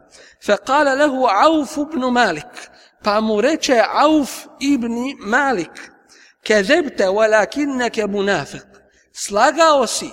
Fa 0.45 0.57
kala 0.57 0.93
lehu 0.93 1.25
Auf 1.25 1.77
ibn 1.77 2.11
Malik. 2.11 2.69
Pa 3.03 3.21
mu 3.21 3.41
reče 3.41 3.83
Auf 3.93 4.45
ibn 4.59 4.95
Malik. 5.19 5.91
Kezebte 6.43 7.05
walakinneke 7.05 8.07
munafiq." 8.07 8.65
Slagao 9.13 9.87
si. 9.87 10.09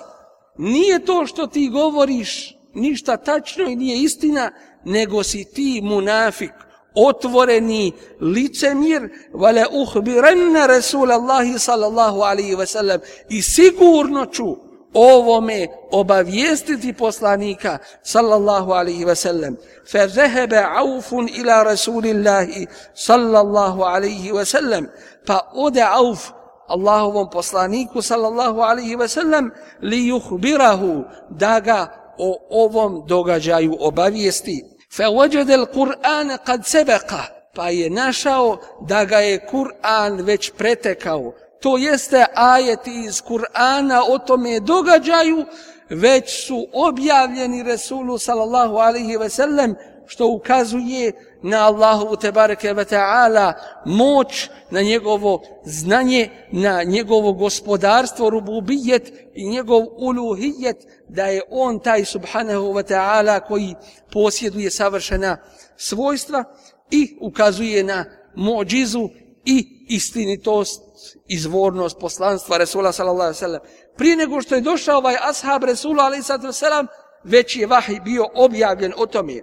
Nije 0.57 1.05
to 1.05 1.25
što 1.25 1.47
ti 1.47 1.69
govoriš 1.69 2.55
ništa 2.73 3.17
tačno 3.17 3.69
i 3.69 3.75
nije 3.75 3.97
istina, 3.97 4.51
nego 4.85 5.23
si 5.23 5.45
ti 5.53 5.81
munafik 5.83 6.51
otvoreni 6.95 7.91
licemir, 8.21 9.09
vale 9.33 9.65
uhbirenne 9.71 10.67
Resul 10.67 11.11
Allahi 11.11 11.59
sallallahu 11.59 12.23
alaihi 12.23 12.55
wa 12.55 12.65
sallam 12.65 12.99
i 13.29 13.41
sigurno 13.41 14.25
ću 14.25 14.69
ovome 14.93 15.67
obavijestiti 15.91 16.93
poslanika 16.93 17.77
sallallahu 18.03 18.71
alaihi 18.73 19.05
wa 19.05 19.15
sallam. 19.15 19.55
Fe 19.91 20.07
zehebe 20.07 20.63
aufun 20.77 21.29
ila 21.39 21.63
Rasulillahi 21.63 22.67
sallallahu 22.93 23.83
alaihi 23.83 24.31
wa 24.31 24.45
sallam. 24.45 24.87
Pa 25.25 25.51
ode 25.53 25.81
auf 25.81 26.31
Allahovom 26.69 27.29
poslaniku 27.29 28.01
sallallahu 28.01 28.61
alaihi 28.61 28.95
wa 28.95 29.07
sallam 29.07 29.51
li 29.81 30.07
juhbirahu 30.07 31.03
da 31.29 31.59
ga 31.59 31.87
o 32.17 32.37
ovom 32.49 33.05
događaju 33.07 33.77
obavijesti. 33.79 34.78
فوجد 34.90 35.50
القرآن 35.50 36.36
قد 36.36 36.64
سبق 36.64 37.14
pa 37.54 37.68
je 37.68 37.90
našao 37.90 38.58
da 38.80 39.04
ga 39.04 39.16
je 39.16 39.46
Kur'an 39.46 40.24
već 40.24 40.52
pretekao. 40.58 41.32
To 41.60 41.76
jeste 41.76 42.24
ajeti 42.34 43.04
iz 43.06 43.22
Kur'ana 43.22 44.02
o 44.08 44.18
tome 44.18 44.60
događaju, 44.60 45.44
već 45.90 46.46
su 46.46 46.66
objavljeni 46.72 47.62
Resulu 47.62 48.18
sallallahu 48.18 48.76
alaihi 48.76 49.16
ve 49.16 49.28
sellem, 49.28 49.74
što 50.06 50.26
ukazuje 50.26 51.27
na 51.41 51.65
Allahu 51.65 52.15
tebareke 52.15 52.73
ve 52.73 52.85
ta'ala 52.85 53.53
moć, 53.85 54.49
na 54.71 54.81
njegovo 54.81 55.41
znanje, 55.65 56.29
na 56.51 56.83
njegovo 56.83 57.33
gospodarstvo, 57.33 58.29
rububijet 58.29 59.13
i 59.33 59.49
njegov 59.49 59.83
uluhijet, 59.97 60.77
da 61.07 61.25
je 61.25 61.41
on 61.49 61.79
taj 61.79 62.05
subhanahu 62.05 62.73
wa 62.73 62.83
ta'ala 62.93 63.39
koji 63.47 63.75
posjeduje 64.11 64.71
savršena 64.71 65.37
svojstva 65.77 66.43
i 66.91 67.17
ukazuje 67.21 67.83
na 67.83 68.05
mođizu 68.35 69.09
i 69.45 69.85
istinitost, 69.89 70.81
izvornost 71.27 71.99
poslanstva 71.99 72.57
Resula 72.57 72.91
sallallahu 72.91 73.21
alaihi 73.21 73.39
sallam. 73.39 73.61
Prije 73.97 74.15
nego 74.15 74.41
što 74.41 74.55
je 74.55 74.61
došao 74.61 74.97
ovaj 74.97 75.15
ashab 75.21 75.63
Resula 75.63 76.03
alaihi 76.03 76.23
sallam, 76.51 76.87
već 77.23 77.55
je 77.55 77.67
vahij 77.67 77.99
bio 77.99 78.25
objavljen 78.35 78.93
o 78.97 79.05
tome. 79.05 79.41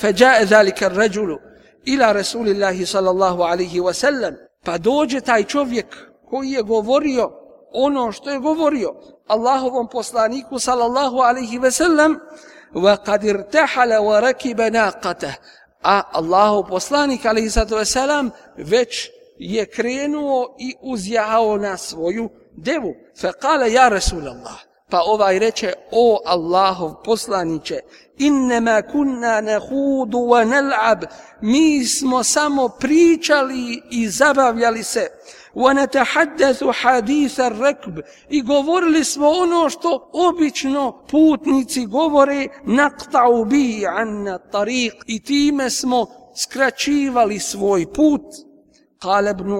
Feđae 0.00 0.46
zalika 0.46 0.88
ređulu 0.88 1.38
ila 1.84 2.12
Rasulillahi 2.12 2.86
sallallahu 2.86 3.42
alaihi 3.42 3.80
wa 3.80 3.92
sallam. 3.92 4.34
Pa 4.64 4.78
dođe 4.78 5.20
taj 5.20 5.44
čovjek 5.44 5.86
koji 6.30 6.50
je 6.50 6.62
govorio 6.62 7.30
ono 7.72 8.12
što 8.12 8.30
je 8.30 8.38
govorio 8.38 8.94
Allahovom 9.26 9.88
poslaniku 9.88 10.58
sallallahu 10.58 11.18
alaihi 11.18 11.58
wa 11.58 11.70
sallam 11.70 12.18
wa 12.74 12.96
kad 13.04 13.24
irtahala 13.24 13.96
wa 13.96 14.20
rakiba 14.20 14.70
naqata 14.70 15.32
a 15.82 16.02
Allahov 16.12 16.68
poslanik 16.68 17.26
alaihi 17.26 17.48
wa 17.48 17.84
sallam 17.84 18.30
već 18.56 19.10
je 19.38 19.66
krenuo 19.66 20.56
i 20.58 20.74
uzjahao 20.82 21.56
na 21.56 21.76
svoju 21.76 22.30
devu. 22.56 22.94
Fe 23.20 23.32
kale 23.40 23.72
ja 23.72 23.88
Rasulallah 23.88 24.71
Pa 24.92 25.00
ovaj 25.06 25.38
reče, 25.38 25.72
o 25.90 26.18
Allahov 26.26 26.94
poslaniće, 27.04 27.80
innema 28.18 28.82
kunna 28.82 29.40
nehudu 29.40 30.18
wa 30.18 30.44
nel'ab, 30.44 31.04
mi 31.40 31.84
smo 31.84 32.22
samo 32.24 32.68
pričali 32.68 33.82
i 33.90 34.08
zabavljali 34.08 34.82
se, 34.82 35.06
wa 35.54 35.74
netahaddathu 35.74 36.72
haditha 36.82 37.48
rekb, 37.48 37.98
i 38.28 38.42
govorili 38.42 39.04
smo 39.04 39.28
ono 39.28 39.70
što 39.70 40.10
obično 40.12 41.04
putnici 41.10 41.86
govore, 41.86 42.48
naqta'u 42.64 43.44
bi 43.44 43.86
anna 43.86 44.38
tariq, 44.52 44.92
i 45.06 45.22
time 45.24 45.70
smo 45.70 46.06
skraćivali 46.36 47.38
svoj 47.38 47.92
put. 47.92 48.22
Kale 48.98 49.30
ibn 49.30 49.52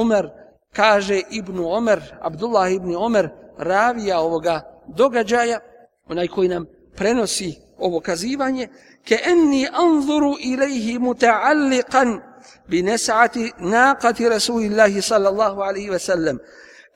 Umar, 0.00 0.28
kaže 0.72 1.20
ibn 1.30 1.58
Umar, 1.58 2.00
Abdullah 2.20 2.72
ibn 2.72 2.96
Umar, 2.96 3.28
ravija 3.58 4.20
ovoga 4.20 4.75
događaja, 4.88 5.60
onaj 6.06 6.28
koji 6.28 6.48
nam 6.48 6.66
prenosi 6.96 7.54
ovo 7.78 8.00
kazivanje, 8.00 8.68
ke 9.04 9.18
enni 9.24 9.68
anzuru 9.72 10.34
ilaihi 10.40 10.98
muta'alliqan 10.98 12.20
bi 12.68 12.82
nesa'ati 12.82 13.52
naqati 13.60 14.28
Rasulillahi 14.28 15.02
sallallahu 15.02 15.60
alaihi 15.60 15.90
ve 15.90 15.98
sellem, 15.98 16.38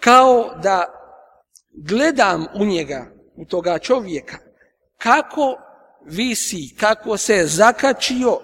kao 0.00 0.54
da 0.62 0.84
gledam 1.88 2.46
u 2.54 2.64
njega, 2.64 3.06
u 3.36 3.44
toga 3.44 3.78
čovjeka, 3.78 4.38
kako 4.98 5.56
visi, 6.04 6.76
kako 6.80 7.16
se 7.16 7.46
zakačio 7.46 8.38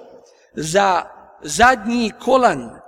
za 0.55 1.03
zadnji 1.43 2.13
kolan 2.25 2.81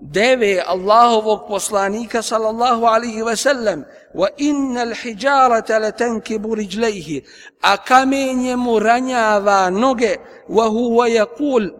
deve 0.00 0.60
Allahovog 0.60 1.48
poslanika 1.48 2.22
sallallahu 2.22 2.86
alaihi 2.88 3.22
ve 3.22 3.36
sellem 3.36 3.84
wa 4.14 4.28
innal 4.36 4.94
hijarata 4.94 5.78
latankibu 5.78 6.54
rijlaihi 6.54 7.24
a 7.62 7.76
kamenje 7.78 8.56
mu 8.56 8.78
ranjava 8.78 9.70
noge 9.70 10.18
wa 10.48 10.66
huwa 10.68 11.08
yaqul 11.08 11.70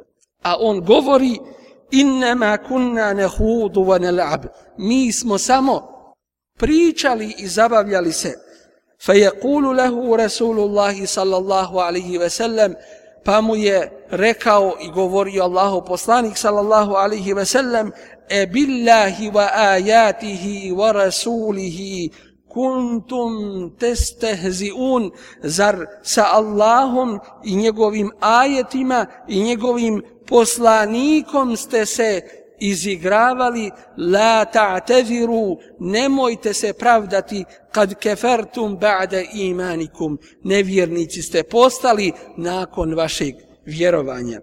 a 0.45 0.57
on 0.57 0.81
govori 0.81 1.41
innama 1.91 2.59
kunna 2.59 3.15
nahudu 3.15 3.89
wa 3.89 3.99
nal'ab 3.99 4.49
mi 4.79 5.13
smo 5.13 5.39
samo 5.39 5.97
pričali 6.59 7.35
i 7.39 7.47
zabavljali 7.47 8.13
se. 8.13 8.35
Fa 8.99 9.15
yaqulu 9.15 9.73
lahu 9.73 10.17
rasulullah 10.17 10.95
sallallahu 11.07 11.81
alaihi 11.81 12.19
ve 12.19 12.31
sellem 12.31 12.75
pa 13.25 13.41
mu 13.41 13.57
je 13.57 13.91
rekao 14.11 14.77
i 14.81 14.91
govorio 14.91 15.43
Allahu 15.43 15.85
poslanik 15.87 16.37
sallallahu 16.37 16.95
alaihi 16.95 17.33
ve 17.33 17.45
sellem 17.45 17.93
e 18.29 18.47
billahi 18.47 19.31
wa 19.31 19.49
ajatihi 19.55 20.73
wa 20.73 20.93
rasulihi 20.93 22.11
kuntum 22.57 23.33
testehziun. 23.79 25.11
Zar 25.43 25.87
sa 26.03 26.25
Allahom 26.33 27.19
i 27.45 27.57
njegovim 27.57 28.11
ajetima 28.21 29.07
i 29.29 29.43
njegovim 29.43 30.03
poslanikom 30.27 31.57
ste 31.57 31.87
se 31.87 32.21
izigravali? 32.61 33.71
La 33.97 34.45
ta'taziru 34.45 35.57
nemojte 35.81 36.55
se 36.55 36.73
pravdati 36.73 37.45
kad 37.73 37.95
kefertum 37.95 38.79
ba'da 38.79 39.23
imanikum. 39.35 40.19
Nevjernici 40.43 41.23
ste 41.23 41.43
postali 41.43 42.13
nakon 42.37 42.95
vašeg 42.95 43.46
vjerovanja. 43.67 44.41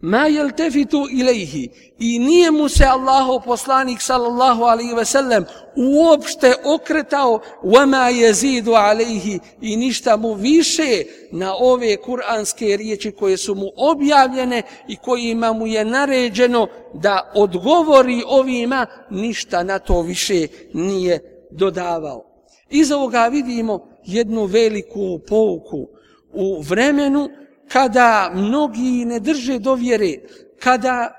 Ma 0.00 0.26
jel 0.26 0.50
tefitu 0.50 1.06
ilaihi 1.10 1.70
i 1.98 2.18
nije 2.18 2.50
mu 2.50 2.68
se 2.68 2.84
Allahu 2.84 3.40
poslanik 3.44 4.00
sallallahu 4.00 4.62
alaihi 4.62 4.94
ve 4.94 5.04
sellem 5.04 5.44
uopšte 5.76 6.54
okretao 6.64 7.40
wama 7.62 8.08
jezidu 8.08 8.72
alaihi 8.72 9.38
i 9.60 9.76
ništa 9.76 10.16
mu 10.16 10.34
više 10.34 11.04
na 11.32 11.54
ove 11.58 11.96
kuranske 11.96 12.76
riječi 12.76 13.12
koje 13.12 13.36
su 13.36 13.54
mu 13.54 13.70
objavljene 13.76 14.62
i 14.88 14.96
kojima 14.96 15.52
mu 15.52 15.66
je 15.66 15.84
naređeno 15.84 16.68
da 16.94 17.32
odgovori 17.34 18.22
ovima 18.26 18.86
ništa 19.10 19.62
na 19.62 19.78
to 19.78 20.02
više 20.02 20.46
nije 20.72 21.46
dodavao. 21.50 22.24
Iz 22.70 22.92
ovoga 22.92 23.28
vidimo 23.28 23.88
jednu 24.04 24.44
veliku 24.44 25.20
pouku. 25.28 25.88
U 26.32 26.62
vremenu 26.62 27.28
kada 27.68 28.30
mnogi 28.34 29.04
ne 29.04 29.20
drže 29.20 29.58
do 29.58 29.74
vjere, 29.74 30.18
kada 30.58 31.12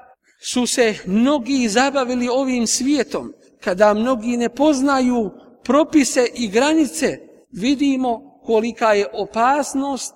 su 0.52 0.66
se 0.66 0.96
mnogi 1.06 1.70
zabavili 1.70 2.28
ovim 2.28 2.68
svijetom, 2.68 3.34
kada 3.60 3.94
mnogi 3.94 4.38
ne 4.38 4.50
poznaju 4.50 5.32
propise 5.64 6.28
i 6.36 6.48
granice, 6.48 7.18
vidimo 7.52 8.40
kolika 8.46 8.94
je 8.94 9.08
opasnost 9.14 10.14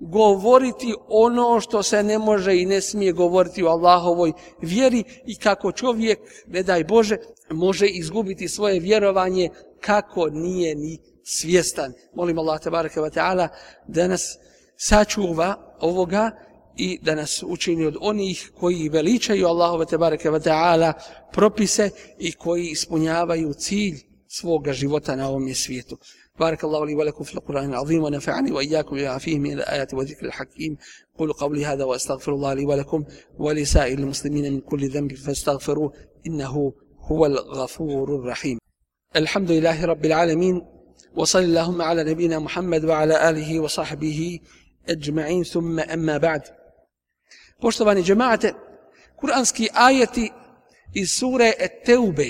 govoriti 0.00 0.94
ono 1.08 1.60
što 1.60 1.82
se 1.82 2.02
ne 2.02 2.18
može 2.18 2.56
i 2.56 2.66
ne 2.66 2.80
smije 2.80 3.12
govoriti 3.12 3.62
u 3.62 3.66
Allahovoj 3.66 4.32
vjeri 4.60 5.04
i 5.26 5.36
kako 5.36 5.72
čovjek, 5.72 6.18
ne 6.46 6.62
daj 6.62 6.84
Bože, 6.84 7.16
može 7.50 7.86
izgubiti 7.86 8.48
svoje 8.48 8.80
vjerovanje 8.80 9.48
kako 9.80 10.26
nije 10.26 10.74
ni 10.74 10.98
svjestan. 11.24 11.92
Molim 12.14 12.38
Allah 12.38 12.60
tabaraka 12.60 13.00
wa 13.00 13.10
ta'ala 13.10 13.48
da 13.88 14.08
nas 14.08 14.38
sačuva 14.88 15.76
ovoga 15.80 16.30
i 16.76 16.98
da 17.02 17.14
nas 17.14 17.42
učini 17.46 17.86
od 17.86 17.96
onih 18.00 18.50
koji 18.60 18.88
veličaju 18.88 19.46
Allahove 19.46 19.86
tabaraka 19.86 20.30
wa 20.30 20.40
ta'ala 20.48 20.92
propise 21.32 21.90
i 22.18 22.32
koji 22.32 22.66
ispunjavaju 22.66 23.54
cilj 23.54 23.94
svoga 24.28 24.72
života 24.72 25.16
na 25.16 25.28
ovom 25.28 25.54
svijetu. 25.54 25.96
بارك 26.38 26.64
الله 26.64 26.86
لي 26.86 26.94
ولكم 26.94 27.24
في 27.24 27.34
القرآن 27.34 27.70
العظيم 27.70 28.02
ونفعني 28.02 28.52
وإياكم 28.52 28.96
بما 28.96 29.18
فيه 29.18 29.38
من 29.38 29.52
الآيات 29.52 29.94
والذكر 29.94 30.26
الحكيم 30.26 30.76
قولوا 31.18 31.34
قولي 31.34 31.64
هذا 31.64 31.84
وأستغفر 31.84 32.32
الله 32.32 32.54
لي 32.54 32.64
ولكم 32.64 33.04
ولسائر 33.38 33.98
المسلمين 33.98 34.52
من 34.52 34.60
كل 34.60 34.88
ذنب 34.88 35.14
فاستغفروه 35.14 35.92
إنه 36.26 36.72
هو 37.00 37.26
الغفور 37.26 38.16
الرحيم 38.16 38.58
الحمد 39.16 39.50
لله 39.50 39.84
رب 39.84 40.04
العالمين 40.04 40.62
وصل 41.16 41.38
اللهم 41.38 41.82
على 41.82 42.04
نبينا 42.04 42.38
محمد 42.38 42.84
وعلى 42.84 43.30
آله 43.30 43.60
وصحبه 43.60 44.38
أجمعين 44.89 45.43
ثم 45.43 45.79
أما 45.79 46.17
بعد 46.17 46.41
Poštovani 47.61 48.03
džemate, 48.03 48.53
kuranski 49.15 49.67
ajeti 49.73 50.31
iz 50.93 51.09
sure 51.09 51.51
Teube 51.85 52.29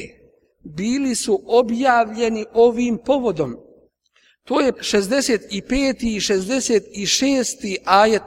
bili 0.64 1.16
su 1.16 1.42
objavljeni 1.46 2.46
ovim 2.54 2.98
povodom. 3.06 3.56
To 4.44 4.60
je 4.60 4.72
65. 4.72 5.52
i 6.02 6.20
66. 6.20 7.78
ajet 7.86 8.24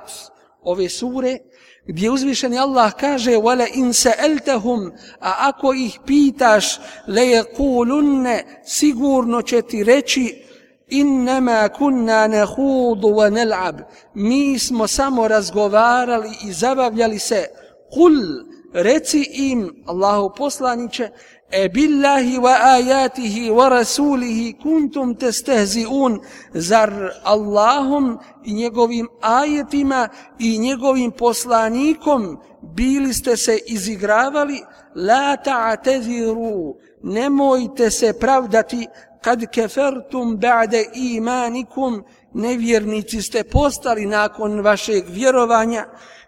ove 0.63 0.89
sure, 0.89 1.39
gdje 1.87 2.11
uzvišeni 2.11 2.59
Allah 2.59 2.93
kaže 3.01 3.31
wala 3.31 3.67
in 3.75 3.93
sa'altahum 3.93 4.93
a 5.21 5.49
ako 5.49 5.75
ih 5.75 5.99
pitaš 6.07 6.79
la 7.07 7.23
yaqulunna 7.23 8.43
sigurno 8.65 9.43
će 9.43 9.63
ti 9.63 9.85
reći 9.85 10.44
innama 10.90 11.70
kunna 11.70 12.28
nahudu 12.28 13.08
wa 13.08 13.30
nal'ab. 13.30 13.82
Mi 14.14 14.60
smo 14.60 14.88
samo 14.88 15.28
razgovarali 15.28 16.30
i 16.48 16.52
zabavljali 16.52 17.20
se. 17.20 17.46
Kul 17.94 18.46
reci 18.74 19.30
im 19.34 19.84
Allahu 19.86 20.36
poslanice 20.38 21.12
e 21.52 21.70
billahi 21.70 22.38
wa 22.38 22.56
ayatihi 22.76 23.50
wa 23.50 23.70
rasulihi 23.70 24.54
kuntum 24.54 25.16
testehzi'un. 25.16 26.20
Zar 26.54 27.12
Allahum 27.24 28.20
i 28.46 28.54
njegovim 28.54 29.08
ajetima 29.22 30.10
i 30.40 30.58
njegovim 30.58 31.12
poslanikom 31.12 32.38
bili 32.62 33.14
ste 33.14 33.38
se 33.38 33.60
izigravali? 33.68 34.62
La 34.96 35.38
ta'teziru 35.38 36.76
nemojte 37.06 37.92
se 37.92 38.14
pravdati 38.20 38.88
kad 39.22 39.46
kefertum 39.52 40.38
ba'de 40.38 40.86
imanikum 40.94 42.04
nevjernici 42.34 43.22
ste 43.22 43.44
postali 43.44 44.06
nakon 44.06 44.62
vašeg 44.62 45.06
vjerovanja 45.10 45.86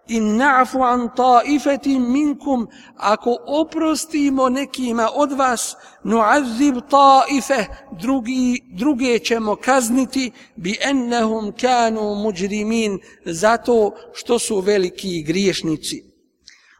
in 0.07 0.37
na'fu 0.37 0.81
an 0.83 1.09
ta'ifetim 1.15 2.11
minkum, 2.11 2.67
ako 2.97 3.37
oprostimo 3.45 4.49
nekima 4.49 5.09
od 5.15 5.31
vas, 5.31 5.75
nu'azzib 6.03 6.81
ta'ife, 6.89 7.65
drugi, 7.91 8.63
druge 8.71 9.19
ćemo 9.19 9.55
kazniti, 9.55 10.31
bi 10.55 10.77
ennehum 10.81 11.51
kanu 11.61 12.15
muđrimin, 12.15 12.99
zato 13.25 13.91
što 14.13 14.39
su 14.39 14.59
veliki 14.59 15.23
griješnici. 15.23 16.06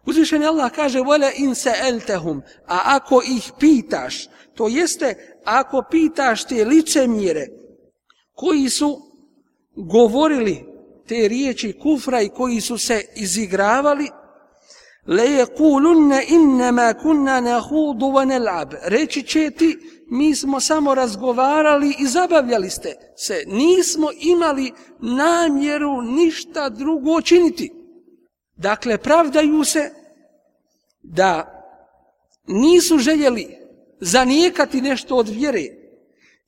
Uzvišen 0.08 0.44
Allah 0.44 0.72
kaže, 0.72 1.00
vole 1.00 1.32
in 1.38 1.56
se 1.56 1.74
eltehum, 1.90 2.42
a 2.68 2.96
ako 2.96 3.22
ih 3.22 3.52
pitaš, 3.60 4.30
to 4.56 4.68
jeste, 4.68 5.16
ako 5.46 5.84
pitaš 5.92 6.44
te 6.44 6.66
licemjere, 6.66 7.48
koji 8.34 8.70
su 8.70 8.98
govorili 9.76 10.66
te 11.08 11.28
riječi 11.28 11.80
kufra 11.82 12.22
i 12.22 12.30
koji 12.30 12.62
su 12.62 12.78
se 12.78 13.06
izigravali, 13.16 14.10
le 15.08 15.24
je 15.24 15.46
kulunne 15.46 16.26
innama 16.28 16.94
kunna 16.94 17.42
nahudu 17.42 18.06
wa 18.06 18.26
nel'ab. 18.26 18.76
Reći 18.84 19.24
će 19.24 19.52
ti, 19.52 19.78
mi 20.10 20.36
smo 20.36 20.60
samo 20.60 20.96
razgovarali 20.96 21.96
i 22.00 22.08
zabavljali 22.08 22.70
ste 22.70 22.94
se. 23.16 23.44
Nismo 23.48 24.08
imali 24.20 24.72
namjeru 25.00 26.02
ništa 26.02 26.70
drugo 26.70 27.22
činiti. 27.22 27.77
Dakle, 28.58 28.98
pravdaju 28.98 29.64
se 29.64 29.92
da 31.04 31.54
nisu 32.48 32.98
željeli 32.98 33.58
zanijekati 34.00 34.82
nešto 34.82 35.16
od 35.16 35.30
vjere 35.30 35.66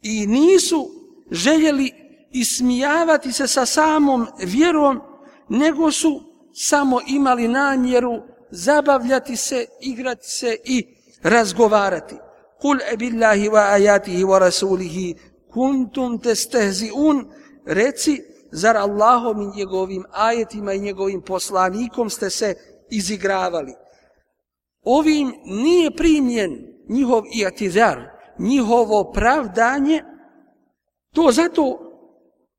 i 0.01 0.27
nisu 0.27 0.89
željeli 1.31 1.91
ismijavati 2.31 3.31
se 3.31 3.47
sa 3.47 3.65
samom 3.65 4.27
vjerom, 4.43 5.01
nego 5.49 5.91
su 5.91 6.21
samo 6.53 6.99
imali 7.07 7.47
namjeru 7.47 8.21
zabavljati 8.51 9.35
se, 9.35 9.65
igrati 9.81 10.29
se 10.29 10.57
i 10.65 10.95
razgovarati. 11.23 12.15
Kul 12.61 12.77
e 12.93 12.97
billahi 12.97 13.49
wa 13.49 13.73
ajatihi 13.73 14.23
wa 14.23 14.39
rasulihi 14.39 15.15
kuntum 15.53 16.19
testehzi'un, 16.19 17.25
reci, 17.65 18.21
zar 18.51 18.77
Allahom 18.77 19.41
i 19.41 19.57
njegovim 19.57 20.03
ajetima 20.11 20.73
i 20.73 20.79
njegovim 20.79 21.21
poslanikom 21.21 22.09
ste 22.09 22.29
se 22.29 22.55
izigravali. 22.89 23.73
Ovim 24.83 25.33
nije 25.45 25.91
primjen 25.91 26.65
njihov 26.89 27.23
iatizar, 27.35 27.97
njihovo 28.39 29.11
pravdanje, 29.11 30.03
to 31.13 31.31
zato 31.31 31.79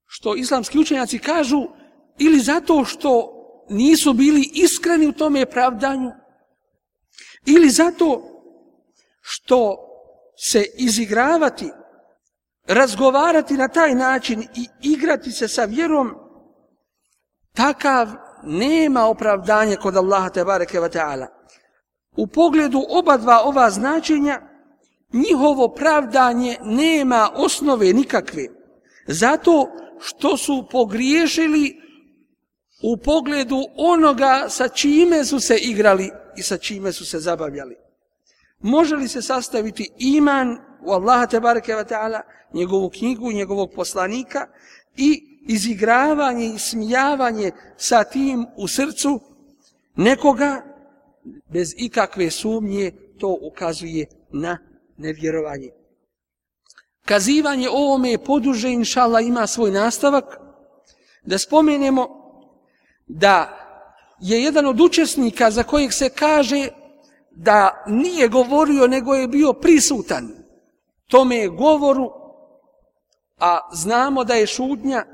što 0.06 0.34
islamski 0.36 0.78
učenjaci 0.78 1.18
kažu 1.18 1.66
ili 2.18 2.40
zato 2.40 2.84
što 2.84 3.36
nisu 3.70 4.12
bili 4.12 4.50
iskreni 4.54 5.06
u 5.06 5.12
tome 5.12 5.46
pravdanju 5.46 6.10
ili 7.46 7.70
zato 7.70 8.22
što 9.20 9.76
se 10.36 10.64
izigravati, 10.74 11.70
razgovarati 12.70 13.54
na 13.54 13.68
taj 13.68 13.94
način 13.94 14.42
i 14.42 14.66
igrati 14.82 15.32
se 15.32 15.48
sa 15.48 15.64
vjerom, 15.64 16.14
takav 17.54 18.08
nema 18.42 19.06
opravdanje 19.06 19.76
kod 19.76 19.96
Allaha 19.96 20.28
te 20.28 20.44
bareke 20.44 20.78
ta'ala. 20.78 21.26
U 22.16 22.26
pogledu 22.26 22.84
oba 22.88 23.16
dva 23.16 23.40
ova 23.44 23.70
značenja, 23.70 24.40
njihovo 25.12 25.68
pravdanje 25.68 26.56
nema 26.62 27.30
osnove 27.34 27.92
nikakve. 27.92 28.48
Zato 29.06 29.66
što 30.00 30.36
su 30.36 30.66
pogriješili 30.70 31.76
u 32.82 32.96
pogledu 32.96 33.64
onoga 33.76 34.46
sa 34.48 34.68
čime 34.68 35.24
su 35.24 35.40
se 35.40 35.56
igrali 35.56 36.10
i 36.36 36.42
sa 36.42 36.58
čime 36.58 36.92
su 36.92 37.06
se 37.06 37.18
zabavljali. 37.18 37.76
Može 38.60 38.96
li 38.96 39.08
se 39.08 39.22
sastaviti 39.22 39.90
iman 39.98 40.69
u 40.82 40.92
Allaha 40.92 41.26
tebareke 41.26 41.74
ve 41.74 41.84
ta'ala, 41.84 42.20
njegovu 42.54 42.90
knjigu, 42.90 43.32
njegovog 43.32 43.70
poslanika 43.74 44.46
i 44.96 45.38
izigravanje 45.48 46.46
i 46.46 46.58
smijavanje 46.58 47.50
sa 47.76 48.04
tim 48.04 48.46
u 48.56 48.68
srcu 48.68 49.20
nekoga 49.96 50.62
bez 51.48 51.74
ikakve 51.76 52.30
sumnje 52.30 52.92
to 53.18 53.38
ukazuje 53.42 54.06
na 54.30 54.58
nevjerovanje. 54.96 55.70
Kazivanje 57.04 57.68
ovome 57.68 58.10
je 58.10 58.24
poduže, 58.24 58.70
inšala, 58.70 59.20
ima 59.20 59.46
svoj 59.46 59.70
nastavak. 59.70 60.24
Da 61.22 61.38
spomenemo 61.38 62.08
da 63.06 63.56
je 64.20 64.42
jedan 64.42 64.66
od 64.66 64.80
učesnika 64.80 65.50
za 65.50 65.62
kojeg 65.62 65.92
se 65.92 66.08
kaže 66.08 66.68
da 67.30 67.84
nije 67.86 68.28
govorio, 68.28 68.86
nego 68.86 69.14
je 69.14 69.28
bio 69.28 69.52
prisutan 69.52 70.39
tome 71.10 71.48
govoru, 71.48 72.12
a 73.38 73.58
znamo 73.72 74.24
da 74.24 74.34
je 74.34 74.46
šudnja 74.46 75.04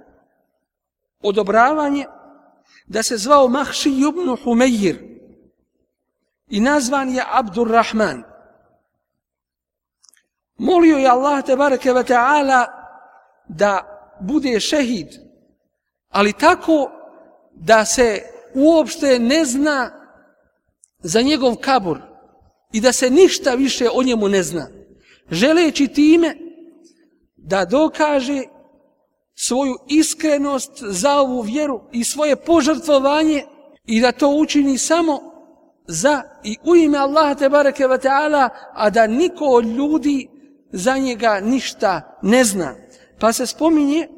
odobravanje, 1.20 2.06
da 2.86 3.02
se 3.02 3.16
zvao 3.16 3.48
Mahši 3.48 3.90
ibn 3.90 4.36
Humejir 4.44 4.98
i 6.48 6.60
nazvan 6.60 7.08
je 7.08 7.24
Abdurrahman. 7.32 8.22
Molio 10.58 10.96
je 10.96 11.08
Allah 11.08 11.44
te 11.44 11.56
bareke 11.56 11.92
ve 11.92 12.04
taala 12.04 12.66
da 13.48 13.96
bude 14.20 14.60
šehid. 14.60 15.08
Ali 16.08 16.32
tako 16.32 16.90
da 17.52 17.84
se 17.84 18.22
uopšte 18.54 19.18
ne 19.18 19.44
zna 19.44 19.90
za 20.98 21.22
njegov 21.22 21.56
kabur 21.56 21.98
i 22.72 22.80
da 22.80 22.92
se 22.92 23.10
ništa 23.10 23.54
više 23.54 23.88
o 23.92 24.02
njemu 24.02 24.28
ne 24.28 24.42
zna. 24.42 24.66
Želeći 25.30 25.88
time 25.88 26.36
da 27.36 27.64
dokaže 27.64 28.42
svoju 29.34 29.76
iskrenost 29.88 30.72
za 30.82 31.18
ovu 31.18 31.40
vjeru 31.40 31.80
i 31.92 32.04
svoje 32.04 32.36
požrtvovanje 32.36 33.44
i 33.84 34.00
da 34.00 34.12
to 34.12 34.28
učini 34.28 34.78
samo 34.78 35.20
za 35.88 36.22
i 36.44 36.56
u 36.64 36.76
ime 36.76 36.98
Allaha 36.98 37.34
te 37.34 37.48
bareke 37.48 37.86
ve 37.86 37.98
taala 37.98 38.48
a 38.72 38.90
da 38.90 39.06
niko 39.06 39.44
od 39.44 39.66
ljudi 39.66 40.28
za 40.72 40.98
njega 40.98 41.40
ništa 41.40 42.18
ne 42.22 42.44
zna. 42.44 42.74
Pa 43.20 43.32
se 43.32 43.46
spominje 43.46 44.08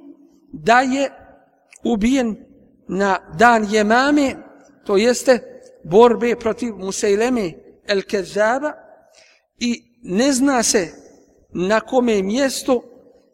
da 0.52 0.80
je 0.80 1.10
ubijen 1.84 2.36
na 2.88 3.18
dan 3.38 3.66
Jemame 3.70 4.36
to 4.86 4.96
jeste 4.96 5.60
borbe 5.84 6.36
protiv 6.36 6.74
Musejleme 6.76 7.52
el 7.86 8.02
Kezaba 8.02 8.72
i 9.58 9.87
ne 10.08 10.32
zna 10.32 10.62
se 10.62 10.92
na 11.52 11.80
kome 11.80 12.22
mjesto 12.22 12.82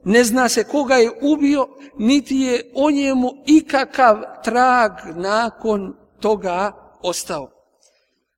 ne 0.05 0.25
zna 0.25 0.49
se 0.49 0.65
koga 0.65 0.95
je 0.95 1.11
ubio, 1.23 1.69
niti 1.99 2.37
je 2.37 2.71
o 2.75 2.91
njemu 2.91 3.31
ikakav 3.47 4.23
trag 4.45 4.93
nakon 5.17 5.95
toga 6.21 6.73
ostao. 7.03 7.51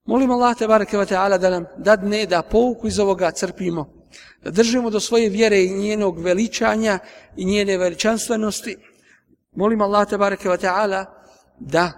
Molim 0.05 0.31
Allah 0.31 0.57
te 0.57 0.67
bareke 0.67 0.97
ta'ala 0.97 1.39
da 1.39 1.51
nam 1.51 1.65
dadne 1.79 2.27
da 2.27 2.43
pouku 2.43 2.87
iz 2.87 2.99
ovoga 2.99 3.31
crpimo, 3.31 4.07
da 4.45 4.51
držimo 4.51 4.91
do 4.91 5.01
svoje 5.01 5.29
vjere 5.29 5.65
i 5.65 5.75
njenog 5.75 6.19
veličanja 6.19 6.99
i 7.37 7.45
njene 7.45 7.77
veličanstvenosti. 7.77 8.77
Molim 9.53 9.81
Allah 9.81 10.09
te 10.09 10.19
bareke 10.19 10.49
ta'ala 10.49 11.05
da 11.59 11.93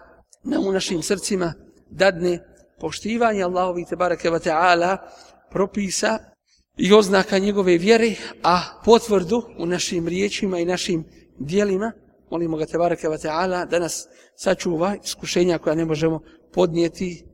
nam 0.45 0.67
u 0.67 0.73
našim 0.73 1.03
srcima 1.03 1.53
dadne 1.91 2.39
poštivanje 2.81 3.43
Allahovi 3.43 3.85
te 3.85 3.97
bareke 3.97 4.31
ta'ala 4.31 4.97
propisa 5.51 6.19
i 6.77 6.93
oznaka 6.93 7.39
njegove 7.39 7.79
vjere, 7.79 8.15
a 8.43 8.61
potvrdu 8.85 9.43
u 9.59 9.67
našim 9.67 10.09
riječima 10.09 10.59
i 10.59 10.65
našim 10.65 11.05
dijelima, 11.39 11.93
molimo 12.31 12.57
ga 12.57 12.67
Tebareke 12.67 13.09
wa 13.09 13.27
ta'ala 13.27 13.67
da 13.67 13.79
nas 13.79 14.07
sačuva 14.37 14.97
iskušenja 15.05 15.59
koja 15.59 15.75
ne 15.75 15.85
možemo 15.85 16.21
podnijeti, 16.53 17.25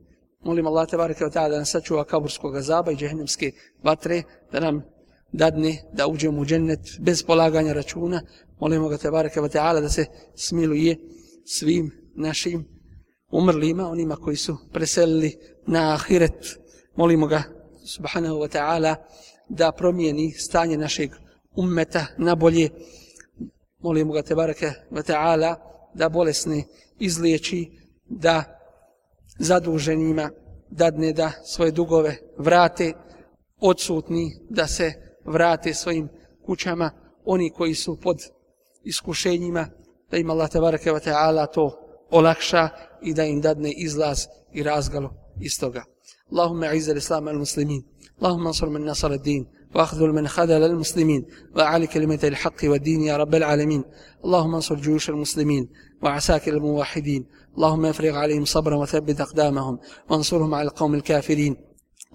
molimo 0.43 0.69
Allah 0.69 0.89
Tebareke 0.89 1.23
wa 1.23 1.49
da 1.49 1.57
nas 1.57 1.69
sačuva 1.69 2.03
kaburskog 2.03 2.55
azaba 2.55 2.91
i 2.91 2.95
džehennemske 2.95 3.51
vatre, 3.83 4.23
da 4.51 4.59
nam 4.59 4.83
dadne 5.31 5.83
da 5.93 6.07
uđemo 6.07 6.41
u 6.41 6.45
džennet 6.45 6.79
bez 6.99 7.23
polaganja 7.23 7.73
računa, 7.73 8.21
molimo 8.59 8.89
ga 8.89 8.97
Tebareke 8.97 9.39
wa 9.39 9.81
da 9.81 9.89
se 9.89 10.05
smiluje 10.35 10.97
svim 11.45 11.91
našim 12.15 12.65
umrlima, 13.31 13.89
onima 13.89 14.15
koji 14.15 14.35
su 14.35 14.57
preselili 14.73 15.37
na 15.67 15.93
ahiret, 15.93 16.59
molimo 16.95 17.27
ga 17.27 17.43
subhanahu 17.85 18.35
wa 18.35 18.47
ta'ala 18.47 18.95
da 19.49 19.71
promijeni 19.71 20.31
stanje 20.31 20.77
našeg 20.77 21.11
ummeta 21.55 22.05
na 22.17 22.35
bolje. 22.35 22.69
Molimo 23.79 24.13
ga 24.13 24.21
Tebareke 24.21 24.71
wa 24.91 25.03
ta'ala 25.03 25.55
da 25.93 26.09
bolesne 26.09 26.63
izliječi, 26.99 27.71
da 28.05 28.43
zaduženima 29.39 30.29
dadne 30.69 31.13
da 31.13 31.31
svoje 31.45 31.71
dugove 31.71 32.17
vrate, 32.37 32.93
odsutni 33.59 34.39
da 34.49 34.67
se 34.67 34.93
vrate 35.25 35.73
svojim 35.73 36.09
kućama, 36.45 36.91
oni 37.25 37.49
koji 37.49 37.75
su 37.75 37.99
pod 38.01 38.17
iskušenjima, 38.83 39.67
da 40.11 40.17
im 40.17 40.29
Allah 40.29 40.49
Tebareke 40.51 40.91
wa 40.91 41.09
ta'ala 41.09 41.47
to 41.53 41.71
olakša 42.11 42.69
i 43.01 43.13
da 43.13 43.23
im 43.23 43.41
dadne 43.41 43.71
izlaz 43.71 44.25
i 44.53 44.63
razgalo 44.63 45.13
iz 45.41 45.59
toga. 45.59 45.94
Allahumma 46.35 46.73
izza 46.73 46.91
l-Islam 46.91 47.27
al-Muslimin. 47.27 47.83
اللهم 48.19 48.47
انصر 48.47 48.69
من 48.69 48.85
نصر 48.85 49.11
الدين 49.11 49.47
واخذل 49.75 50.13
من 50.13 50.27
خذل 50.27 50.63
المسلمين 50.63 51.25
واعل 51.55 51.85
كلمة 51.85 52.19
الحق 52.23 52.59
والدين 52.63 53.01
يا 53.01 53.17
رب 53.17 53.35
العالمين. 53.35 53.83
اللهم 54.25 54.55
انصر 54.55 54.75
جيوش 54.75 55.09
المسلمين 55.09 55.69
وعساكر 56.01 56.53
الموحدين. 56.53 57.25
اللهم 57.57 57.85
افرغ 57.85 58.15
عليهم 58.15 58.45
صبرا 58.45 58.75
وثبت 58.75 59.21
أقدامهم 59.21 59.79
وانصرهم 60.09 60.53
على 60.53 60.67
القوم 60.67 60.95
الكافرين. 60.95 61.57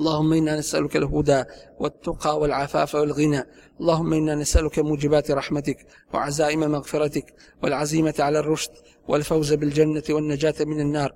اللهم 0.01 0.33
إنا 0.33 0.59
نسألك 0.59 0.97
الهدى 0.97 1.45
والتقى 1.81 2.39
والعفاف 2.41 2.95
والغنى. 2.95 3.43
اللهم 3.81 4.13
إنا 4.13 4.35
نسألك 4.35 4.79
موجبات 4.79 5.31
رحمتك 5.31 5.87
وعزائم 6.15 6.61
مغفرتك 6.61 7.35
والعزيمة 7.63 8.15
على 8.19 8.39
الرشد 8.39 8.71
والفوز 9.09 9.53
بالجنة 9.53 10.03
والنجاة 10.11 10.55
من 10.61 10.81
النار. 10.81 11.15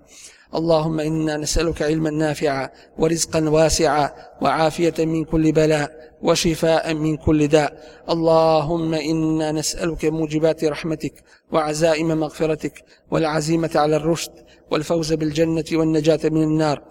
اللهم 0.54 1.00
إنا 1.00 1.36
نسألك 1.36 1.82
علما 1.82 2.10
نافعا 2.10 2.70
ورزقا 2.98 3.48
واسعا 3.48 4.10
وعافية 4.42 4.94
من 4.98 5.24
كل 5.24 5.52
بلاء 5.52 6.14
وشفاء 6.22 6.94
من 6.94 7.16
كل 7.16 7.48
داء. 7.48 7.72
اللهم 8.10 8.94
إنا 8.94 9.52
نسألك 9.52 10.04
موجبات 10.04 10.64
رحمتك 10.64 11.14
وعزائم 11.52 12.08
مغفرتك 12.08 12.84
والعزيمة 13.10 13.70
على 13.74 13.96
الرشد 13.96 14.32
والفوز 14.70 15.12
بالجنة 15.12 15.64
والنجاة 15.72 16.20
من 16.24 16.42
النار. 16.42 16.82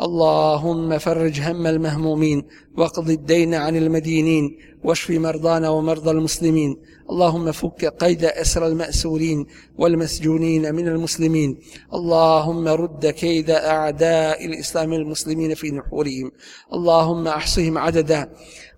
اللهم 0.00 0.98
فرج 0.98 1.40
هم 1.40 1.66
المهمومين 1.66 2.42
واقض 2.76 3.10
الدين 3.10 3.54
عن 3.54 3.76
المدينين 3.76 4.58
واشف 4.84 5.10
مرضانا 5.10 5.68
ومرضى 5.68 6.10
المسلمين. 6.10 6.76
اللهم 7.10 7.52
فك 7.52 7.84
قيد 7.84 8.24
أسر 8.24 8.66
المأسورين 8.66 9.46
والمسجونين 9.78 10.74
من 10.74 10.88
المسلمين. 10.88 11.58
اللهم 11.94 12.68
رد 12.68 13.06
كيد 13.06 13.50
أعداء 13.50 14.46
الإسلام 14.46 14.92
المسلمين 14.92 15.54
في 15.54 15.70
نحورهم. 15.70 16.32
اللهم 16.72 17.28
أحصهم 17.28 17.78
عددا. 17.78 18.30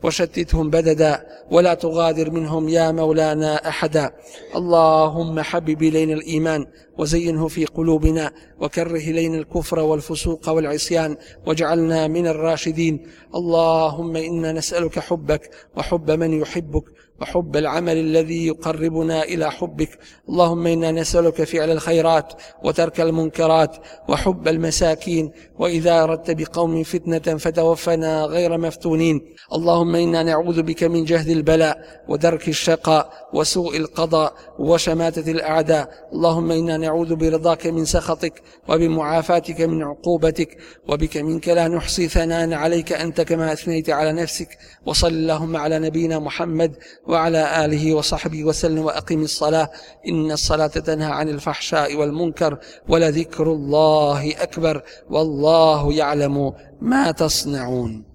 وشتتهم 0.02 0.70
بددا 0.70 1.26
ولا 1.50 1.74
تغادر 1.74 2.30
منهم 2.30 2.68
يا 2.68 2.92
مولانا 2.92 3.68
أحدا. 3.68 4.10
اللهم 4.56 5.40
حبب 5.40 5.82
إلينا 5.82 6.14
الإيمان 6.14 6.66
وزينه 6.98 7.48
في 7.48 7.64
قلوبنا 7.64 8.32
وكره 8.60 8.96
إلينا 8.96 9.38
الكفر 9.38 9.78
والفسوق 9.78 10.48
والعصيان 10.48 11.16
واجعلنا 11.46 12.08
من 12.08 12.26
الراشدين. 12.26 13.06
اللهم 13.34 14.16
إنا 14.16 14.52
نسألك 14.52 14.98
حبك 14.98 15.50
وحب 15.76 16.10
من 16.10 16.40
يحبك 16.40 16.84
وحب 17.20 17.56
العمل 17.56 17.96
الذي 17.96 18.46
يقربنا 18.46 19.22
إلى 19.22 19.50
حبك. 19.50 19.98
اللهم 20.28 20.66
إنا 20.66 20.90
نسألك 20.90 21.42
فعل 21.42 21.70
الخيرات 21.70 22.32
وترك 22.64 23.00
المنكرات 23.00 23.76
وحب 24.08 24.48
المساكين. 24.48 25.32
وإذا 25.58 26.02
أردت 26.02 26.30
بقوم 26.30 26.82
فتنة 26.82 27.38
فتوفنا 27.38 28.24
غير 28.24 28.58
مفتونين. 28.58 29.20
اللهم 29.52 29.94
إنا 29.94 30.22
نعوذ 30.22 30.62
بك 30.62 30.84
من 30.84 31.04
جهد 31.04 31.28
البلاء 31.28 32.02
ودرك 32.08 32.48
الشقاء 32.48 33.10
وسوء 33.34 33.76
القضاء 33.76 34.34
وشماتة 34.58 35.30
الأعداء. 35.30 35.88
اللهم 36.12 36.50
إنا 36.50 36.76
نعوذ 36.76 37.14
برضاك 37.14 37.66
من 37.66 37.84
سخطك 37.84 38.42
وبمعافاتك 38.68 39.60
من 39.60 39.82
عقوبتك. 39.82 40.56
وبك 40.88 41.16
منك 41.16 41.48
لا 41.48 41.68
نحصي 41.68 42.08
ثناء 42.08 42.52
عليك 42.52 42.92
أنت 42.92 43.20
كما 43.20 43.52
أثنيت 43.52 43.90
على 43.90 44.12
نفسك. 44.12 44.48
وصل 44.86 45.08
اللهم 45.08 45.56
على 45.56 45.78
نبينا 45.78 46.18
محمد 46.18 46.76
وعلى 47.10 47.64
آله 47.64 47.94
وصحبه 47.94 48.44
وسلم 48.44 48.84
وأقم 48.84 49.22
الصلاة. 49.22 49.70
إن 50.08 50.32
الصلاة 50.32 50.66
تنهى 50.66 51.12
عن 51.12 51.28
الفحشاء 51.28 51.96
والمنكر 51.96 52.58
ولذكر 52.88 53.52
الله 53.52 54.42
أكبر. 54.42 54.82
والله 55.10 55.92
يعلم 55.92 56.52
ما 56.80 57.10
تصنعون. 57.10 58.09